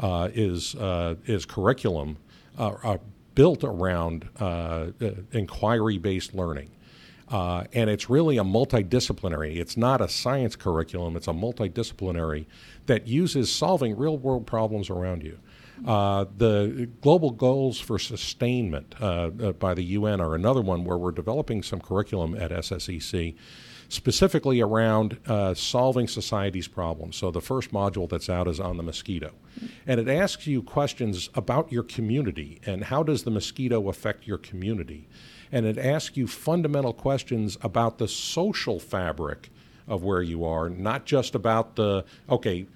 uh, 0.00 0.28
is 0.34 0.74
uh, 0.74 1.14
is 1.24 1.44
curriculum 1.44 2.16
uh, 2.58 2.74
uh 2.82 2.98
built 3.36 3.62
around 3.62 4.28
uh, 4.40 4.88
uh, 5.00 5.10
inquiry-based 5.30 6.34
learning. 6.34 6.68
and 7.30 7.88
it's 7.88 8.10
really 8.10 8.38
a 8.38 8.44
multidisciplinary. 8.44 9.56
It's 9.56 9.76
not 9.76 10.00
a 10.00 10.08
science 10.08 10.56
curriculum. 10.56 11.16
It's 11.16 11.28
a 11.28 11.32
multidisciplinary 11.32 12.46
that 12.86 13.06
uses 13.06 13.54
solving 13.54 13.96
real-world 13.96 14.46
problems 14.48 14.90
around 14.90 15.22
you. 15.22 15.38
Uh, 15.86 16.26
the 16.36 16.88
global 17.00 17.30
goals 17.30 17.80
for 17.80 17.98
sustainment 17.98 18.94
uh, 19.00 19.30
uh, 19.42 19.52
by 19.52 19.74
the 19.74 19.82
UN 19.82 20.20
are 20.20 20.34
another 20.34 20.60
one 20.60 20.84
where 20.84 20.98
we're 20.98 21.10
developing 21.10 21.62
some 21.62 21.80
curriculum 21.80 22.34
at 22.34 22.50
SSEC 22.50 23.34
specifically 23.92 24.58
around 24.58 25.18
uh, 25.26 25.52
solving 25.52 26.08
society's 26.08 26.66
problems. 26.66 27.14
So 27.14 27.30
the 27.30 27.42
first 27.42 27.72
module 27.72 28.08
that's 28.08 28.30
out 28.30 28.48
is 28.48 28.58
on 28.58 28.78
the 28.78 28.82
mosquito. 28.82 29.32
And 29.86 30.00
it 30.00 30.08
asks 30.08 30.46
you 30.46 30.62
questions 30.62 31.28
about 31.34 31.70
your 31.70 31.82
community 31.82 32.58
and 32.64 32.84
how 32.84 33.02
does 33.02 33.24
the 33.24 33.30
mosquito 33.30 33.90
affect 33.90 34.26
your 34.26 34.38
community. 34.38 35.08
And 35.52 35.66
it 35.66 35.76
asks 35.76 36.16
you 36.16 36.26
fundamental 36.26 36.94
questions 36.94 37.58
about 37.60 37.98
the 37.98 38.08
social 38.08 38.80
fabric 38.80 39.50
of 39.86 40.02
where 40.02 40.22
you 40.22 40.42
are, 40.42 40.70
not 40.70 41.04
just 41.04 41.34
about 41.34 41.76
the, 41.76 42.06
okay, 42.30 42.66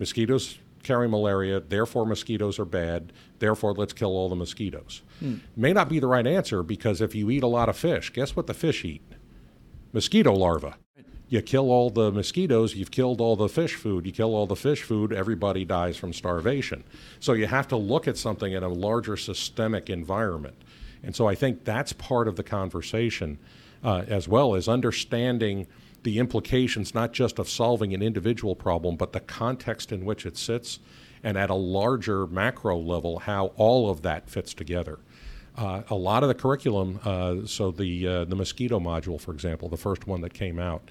mosquitoes 0.00 0.58
carry 0.82 1.08
malaria, 1.08 1.60
therefore 1.60 2.04
mosquitoes 2.04 2.58
are 2.58 2.64
bad, 2.64 3.12
therefore 3.38 3.74
let's 3.74 3.92
kill 3.92 4.10
all 4.10 4.28
the 4.28 4.34
mosquitoes. 4.34 5.02
Hmm. 5.20 5.36
May 5.54 5.72
not 5.72 5.88
be 5.88 6.00
the 6.00 6.08
right 6.08 6.26
answer 6.26 6.64
because 6.64 7.00
if 7.00 7.14
you 7.14 7.30
eat 7.30 7.44
a 7.44 7.48
lot 7.48 7.68
of 7.68 7.76
fish, 7.76 8.12
guess 8.12 8.34
what 8.34 8.48
the 8.48 8.54
fish 8.54 8.84
eat? 8.84 9.02
Mosquito 9.92 10.32
larvae. 10.32 10.74
You 11.28 11.42
kill 11.42 11.70
all 11.70 11.90
the 11.90 12.10
mosquitoes, 12.10 12.74
you've 12.74 12.90
killed 12.90 13.20
all 13.20 13.36
the 13.36 13.50
fish 13.50 13.74
food. 13.74 14.06
You 14.06 14.12
kill 14.12 14.34
all 14.34 14.46
the 14.46 14.56
fish 14.56 14.82
food, 14.82 15.12
everybody 15.12 15.64
dies 15.64 15.96
from 15.98 16.14
starvation. 16.14 16.84
So 17.20 17.34
you 17.34 17.46
have 17.46 17.68
to 17.68 17.76
look 17.76 18.08
at 18.08 18.16
something 18.16 18.52
in 18.52 18.62
a 18.62 18.68
larger 18.68 19.16
systemic 19.16 19.90
environment. 19.90 20.56
And 21.02 21.14
so 21.14 21.28
I 21.28 21.34
think 21.34 21.64
that's 21.64 21.92
part 21.92 22.28
of 22.28 22.36
the 22.36 22.42
conversation 22.42 23.38
uh, 23.84 24.04
as 24.08 24.26
well 24.26 24.54
as 24.54 24.68
understanding 24.68 25.66
the 26.02 26.18
implications 26.18 26.94
not 26.94 27.12
just 27.12 27.38
of 27.38 27.48
solving 27.48 27.92
an 27.92 28.02
individual 28.02 28.56
problem, 28.56 28.96
but 28.96 29.12
the 29.12 29.20
context 29.20 29.92
in 29.92 30.04
which 30.04 30.24
it 30.24 30.36
sits, 30.36 30.78
and 31.22 31.36
at 31.36 31.50
a 31.50 31.54
larger 31.54 32.26
macro 32.26 32.78
level, 32.78 33.18
how 33.18 33.46
all 33.56 33.90
of 33.90 34.02
that 34.02 34.30
fits 34.30 34.54
together. 34.54 34.98
Uh, 35.58 35.82
a 35.90 35.94
lot 35.94 36.22
of 36.22 36.28
the 36.28 36.34
curriculum, 36.36 37.00
uh, 37.04 37.44
so 37.44 37.72
the 37.72 38.06
uh, 38.06 38.24
the 38.24 38.36
mosquito 38.36 38.78
module, 38.78 39.20
for 39.20 39.32
example, 39.32 39.68
the 39.68 39.76
first 39.76 40.06
one 40.06 40.20
that 40.20 40.32
came 40.32 40.60
out, 40.60 40.88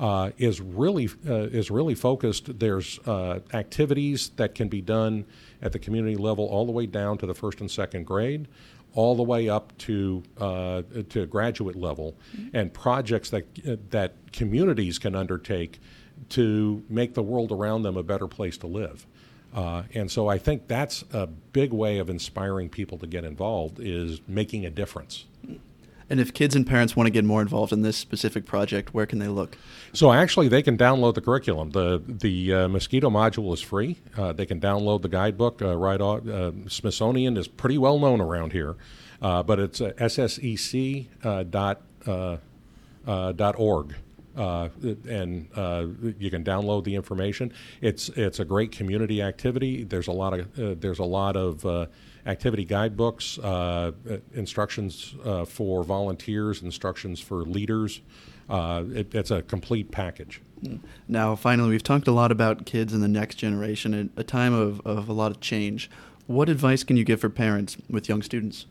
uh, 0.00 0.30
is 0.38 0.60
really 0.60 1.08
uh, 1.28 1.46
is 1.50 1.70
really 1.70 1.94
focused. 1.94 2.58
There's 2.58 2.98
activities 3.54 4.30
that 4.34 4.56
can 4.56 4.68
be 4.68 4.80
done 4.80 5.24
at 5.62 5.70
the 5.70 5.78
community 5.78 6.16
level, 6.16 6.46
all 6.46 6.66
the 6.66 6.72
way 6.72 6.86
down 6.86 7.16
to 7.18 7.26
the 7.26 7.34
first 7.34 7.60
and 7.60 7.70
second 7.70 8.06
grade, 8.06 8.48
all 8.92 9.14
the 9.14 9.22
way 9.22 9.48
up 9.48 9.76
to 9.78 10.24
to 11.08 11.26
graduate 11.26 11.76
level, 11.76 12.16
mm-hmm. 12.36 12.56
and 12.56 12.74
projects 12.74 13.30
that 13.30 13.90
that 13.90 14.14
communities 14.32 14.98
can 14.98 15.14
undertake 15.14 15.78
to 16.30 16.82
make 16.88 17.14
the 17.14 17.22
world 17.22 17.52
around 17.52 17.82
them 17.82 17.96
a 17.96 18.02
better 18.02 18.26
place 18.26 18.58
to 18.58 18.66
live. 18.66 19.06
Uh, 19.54 19.84
and 19.94 20.10
so 20.10 20.28
I 20.28 20.38
think 20.38 20.68
that's 20.68 21.04
a 21.12 21.26
big 21.26 21.72
way 21.72 21.98
of 21.98 22.10
inspiring 22.10 22.68
people 22.68 22.98
to 22.98 23.06
get 23.06 23.24
involved 23.24 23.80
is 23.80 24.20
making 24.28 24.66
a 24.66 24.70
difference. 24.70 25.24
And 26.10 26.20
if 26.20 26.32
kids 26.32 26.56
and 26.56 26.66
parents 26.66 26.96
want 26.96 27.06
to 27.06 27.10
get 27.10 27.24
more 27.24 27.42
involved 27.42 27.72
in 27.72 27.82
this 27.82 27.96
specific 27.96 28.46
project, 28.46 28.94
where 28.94 29.04
can 29.04 29.18
they 29.18 29.28
look? 29.28 29.58
So 29.92 30.10
actually, 30.12 30.48
they 30.48 30.62
can 30.62 30.78
download 30.78 31.14
the 31.14 31.20
curriculum. 31.20 31.70
the 31.70 32.02
The 32.06 32.54
uh, 32.54 32.68
mosquito 32.68 33.10
module 33.10 33.52
is 33.52 33.60
free. 33.60 33.98
Uh, 34.16 34.32
they 34.32 34.46
can 34.46 34.58
download 34.58 35.02
the 35.02 35.08
guidebook. 35.08 35.60
Uh, 35.60 35.76
right, 35.76 36.00
off, 36.00 36.26
uh, 36.26 36.52
Smithsonian 36.66 37.36
is 37.36 37.46
pretty 37.46 37.76
well 37.76 37.98
known 37.98 38.20
around 38.22 38.52
here, 38.52 38.76
uh, 39.20 39.42
but 39.42 39.58
it's 39.58 39.80
ssec 39.80 41.06
dot 41.50 41.82
dot 43.36 43.54
org 43.58 43.94
uh, 44.38 44.68
and 45.08 45.48
uh, 45.56 45.86
you 46.18 46.30
can 46.30 46.44
download 46.44 46.84
the 46.84 46.94
information. 46.94 47.52
It's 47.80 48.08
it's 48.10 48.38
a 48.38 48.44
great 48.44 48.72
community 48.72 49.20
activity. 49.20 49.84
There's 49.84 50.06
a 50.06 50.12
lot 50.12 50.38
of 50.38 50.58
uh, 50.58 50.74
there's 50.78 51.00
a 51.00 51.04
lot 51.04 51.36
of 51.36 51.66
uh, 51.66 51.86
activity 52.24 52.64
guidebooks, 52.64 53.38
uh, 53.40 53.92
instructions 54.32 55.14
uh, 55.24 55.44
for 55.44 55.82
volunteers, 55.82 56.62
instructions 56.62 57.20
for 57.20 57.38
leaders. 57.38 58.00
It, 58.50 59.14
it's 59.14 59.30
a 59.30 59.42
complete 59.42 59.90
package. 59.90 60.40
Now, 61.06 61.36
finally, 61.36 61.70
we've 61.70 61.82
talked 61.82 62.08
a 62.08 62.12
lot 62.12 62.32
about 62.32 62.66
kids 62.66 62.92
and 62.92 63.02
the 63.02 63.08
next 63.08 63.36
generation 63.36 63.94
at 63.94 64.08
a 64.20 64.24
time 64.24 64.54
of, 64.54 64.80
of 64.86 65.08
a 65.08 65.12
lot 65.12 65.30
of 65.30 65.40
change. 65.40 65.90
What 66.26 66.48
advice 66.48 66.82
can 66.82 66.96
you 66.96 67.04
give 67.04 67.20
for 67.20 67.30
parents 67.30 67.76
with 67.88 68.08
young 68.08 68.22
students? 68.22 68.66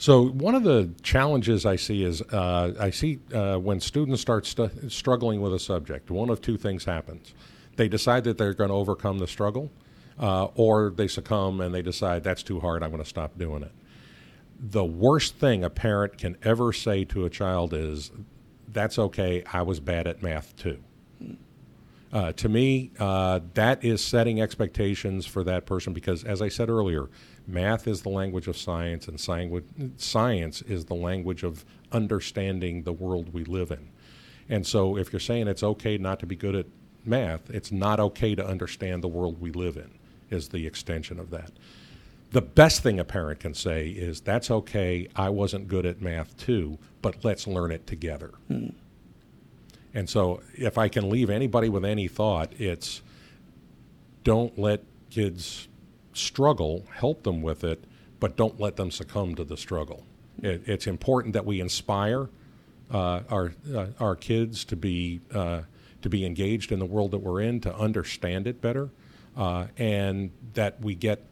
So 0.00 0.28
one 0.28 0.54
of 0.54 0.62
the 0.62 0.88
challenges 1.02 1.66
I 1.66 1.76
see 1.76 2.04
is 2.04 2.22
uh, 2.22 2.72
I 2.80 2.88
see 2.88 3.18
uh, 3.34 3.58
when 3.58 3.80
students 3.80 4.22
start 4.22 4.46
st- 4.46 4.90
struggling 4.90 5.42
with 5.42 5.52
a 5.52 5.58
subject, 5.58 6.10
one 6.10 6.30
of 6.30 6.40
two 6.40 6.56
things 6.56 6.86
happens: 6.86 7.34
they 7.76 7.86
decide 7.86 8.24
that 8.24 8.38
they're 8.38 8.54
going 8.54 8.70
to 8.70 8.74
overcome 8.74 9.18
the 9.18 9.26
struggle, 9.26 9.70
uh, 10.18 10.46
or 10.54 10.88
they 10.96 11.06
succumb 11.06 11.60
and 11.60 11.74
they 11.74 11.82
decide 11.82 12.24
that's 12.24 12.42
too 12.42 12.60
hard. 12.60 12.82
I'm 12.82 12.88
going 12.88 13.02
to 13.02 13.08
stop 13.08 13.36
doing 13.36 13.62
it. 13.62 13.72
The 14.58 14.86
worst 14.86 15.36
thing 15.36 15.64
a 15.64 15.68
parent 15.68 16.16
can 16.16 16.38
ever 16.42 16.72
say 16.72 17.04
to 17.04 17.26
a 17.26 17.30
child 17.30 17.74
is, 17.74 18.10
"That's 18.68 18.98
okay. 18.98 19.44
I 19.52 19.60
was 19.60 19.80
bad 19.80 20.06
at 20.06 20.22
math 20.22 20.56
too." 20.56 20.82
Uh, 22.10 22.32
to 22.32 22.48
me, 22.48 22.90
uh, 22.98 23.40
that 23.52 23.84
is 23.84 24.02
setting 24.02 24.40
expectations 24.40 25.26
for 25.26 25.44
that 25.44 25.66
person 25.66 25.92
because, 25.92 26.24
as 26.24 26.40
I 26.40 26.48
said 26.48 26.70
earlier, 26.70 27.10
math 27.52 27.86
is 27.86 28.02
the 28.02 28.08
language 28.08 28.46
of 28.46 28.56
science, 28.56 29.08
and 29.08 29.20
science 29.20 30.62
is 30.62 30.84
the 30.84 30.94
language 30.94 31.42
of 31.42 31.64
understanding 31.92 32.82
the 32.82 32.92
world 32.92 33.32
we 33.32 33.44
live 33.44 33.70
in. 33.70 33.88
And 34.48 34.66
so, 34.66 34.96
if 34.96 35.12
you're 35.12 35.20
saying 35.20 35.48
it's 35.48 35.62
okay 35.62 35.98
not 35.98 36.20
to 36.20 36.26
be 36.26 36.36
good 36.36 36.54
at 36.54 36.66
math, 37.04 37.50
it's 37.50 37.70
not 37.70 38.00
okay 38.00 38.34
to 38.34 38.46
understand 38.46 39.02
the 39.02 39.08
world 39.08 39.40
we 39.40 39.50
live 39.52 39.76
in, 39.76 39.90
is 40.30 40.48
the 40.48 40.66
extension 40.66 41.18
of 41.18 41.30
that. 41.30 41.52
The 42.32 42.42
best 42.42 42.82
thing 42.82 43.00
a 43.00 43.04
parent 43.04 43.40
can 43.40 43.54
say 43.54 43.88
is, 43.88 44.20
That's 44.20 44.50
okay, 44.50 45.08
I 45.16 45.30
wasn't 45.30 45.68
good 45.68 45.86
at 45.86 46.00
math 46.00 46.36
too, 46.36 46.78
but 47.02 47.24
let's 47.24 47.46
learn 47.46 47.70
it 47.70 47.86
together. 47.86 48.30
Hmm. 48.48 48.68
And 49.94 50.08
so, 50.08 50.42
if 50.54 50.78
I 50.78 50.88
can 50.88 51.10
leave 51.10 51.30
anybody 51.30 51.68
with 51.68 51.84
any 51.84 52.08
thought, 52.08 52.52
it's 52.58 53.02
don't 54.22 54.58
let 54.58 54.84
kids 55.10 55.68
struggle, 56.20 56.86
help 56.94 57.22
them 57.22 57.42
with 57.42 57.64
it, 57.64 57.84
but 58.18 58.36
don't 58.36 58.60
let 58.60 58.76
them 58.76 58.90
succumb 58.90 59.34
to 59.34 59.44
the 59.44 59.56
struggle. 59.56 60.04
It, 60.42 60.62
it's 60.66 60.86
important 60.86 61.34
that 61.34 61.46
we 61.46 61.60
inspire 61.60 62.28
uh, 62.90 63.20
our 63.30 63.52
uh, 63.74 63.86
our 63.98 64.16
kids 64.16 64.64
to 64.66 64.76
be 64.76 65.20
uh, 65.32 65.62
to 66.02 66.08
be 66.08 66.24
engaged 66.24 66.72
in 66.72 66.78
the 66.78 66.86
world 66.86 67.10
that 67.12 67.18
we're 67.18 67.40
in, 67.40 67.60
to 67.60 67.74
understand 67.74 68.46
it 68.46 68.60
better, 68.60 68.90
uh, 69.36 69.66
and 69.76 70.30
that 70.54 70.80
we 70.80 70.94
get 70.94 71.24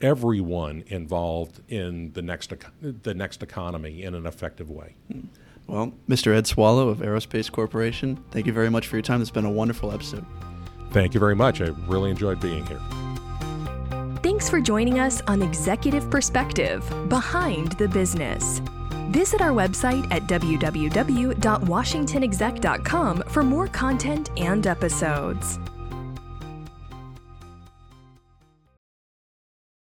everyone 0.00 0.84
involved 0.88 1.60
in 1.68 2.12
the 2.12 2.22
next 2.22 2.52
the 2.80 3.14
next 3.14 3.42
economy 3.42 4.02
in 4.02 4.14
an 4.14 4.26
effective 4.26 4.70
way. 4.70 4.96
Well, 5.66 5.92
Mr. 6.08 6.34
Ed 6.34 6.46
Swallow 6.46 6.88
of 6.88 6.98
Aerospace 6.98 7.50
Corporation, 7.50 8.22
thank 8.30 8.46
you 8.46 8.52
very 8.52 8.70
much 8.70 8.86
for 8.86 8.96
your 8.96 9.02
time. 9.02 9.20
It's 9.20 9.30
been 9.30 9.44
a 9.44 9.50
wonderful 9.50 9.90
episode. 9.90 10.24
Thank 10.90 11.12
you 11.12 11.20
very 11.20 11.34
much. 11.34 11.60
I 11.60 11.66
really 11.88 12.10
enjoyed 12.10 12.40
being 12.40 12.64
here. 12.66 12.80
Thanks 14.26 14.50
for 14.50 14.60
joining 14.60 14.98
us 14.98 15.22
on 15.28 15.40
Executive 15.40 16.10
Perspective 16.10 16.84
Behind 17.08 17.70
the 17.78 17.86
Business. 17.86 18.60
Visit 19.10 19.40
our 19.40 19.52
website 19.52 20.04
at 20.10 20.24
www.washingtonexec.com 20.24 23.22
for 23.28 23.42
more 23.44 23.68
content 23.68 24.30
and 24.36 24.66
episodes. 24.66 25.60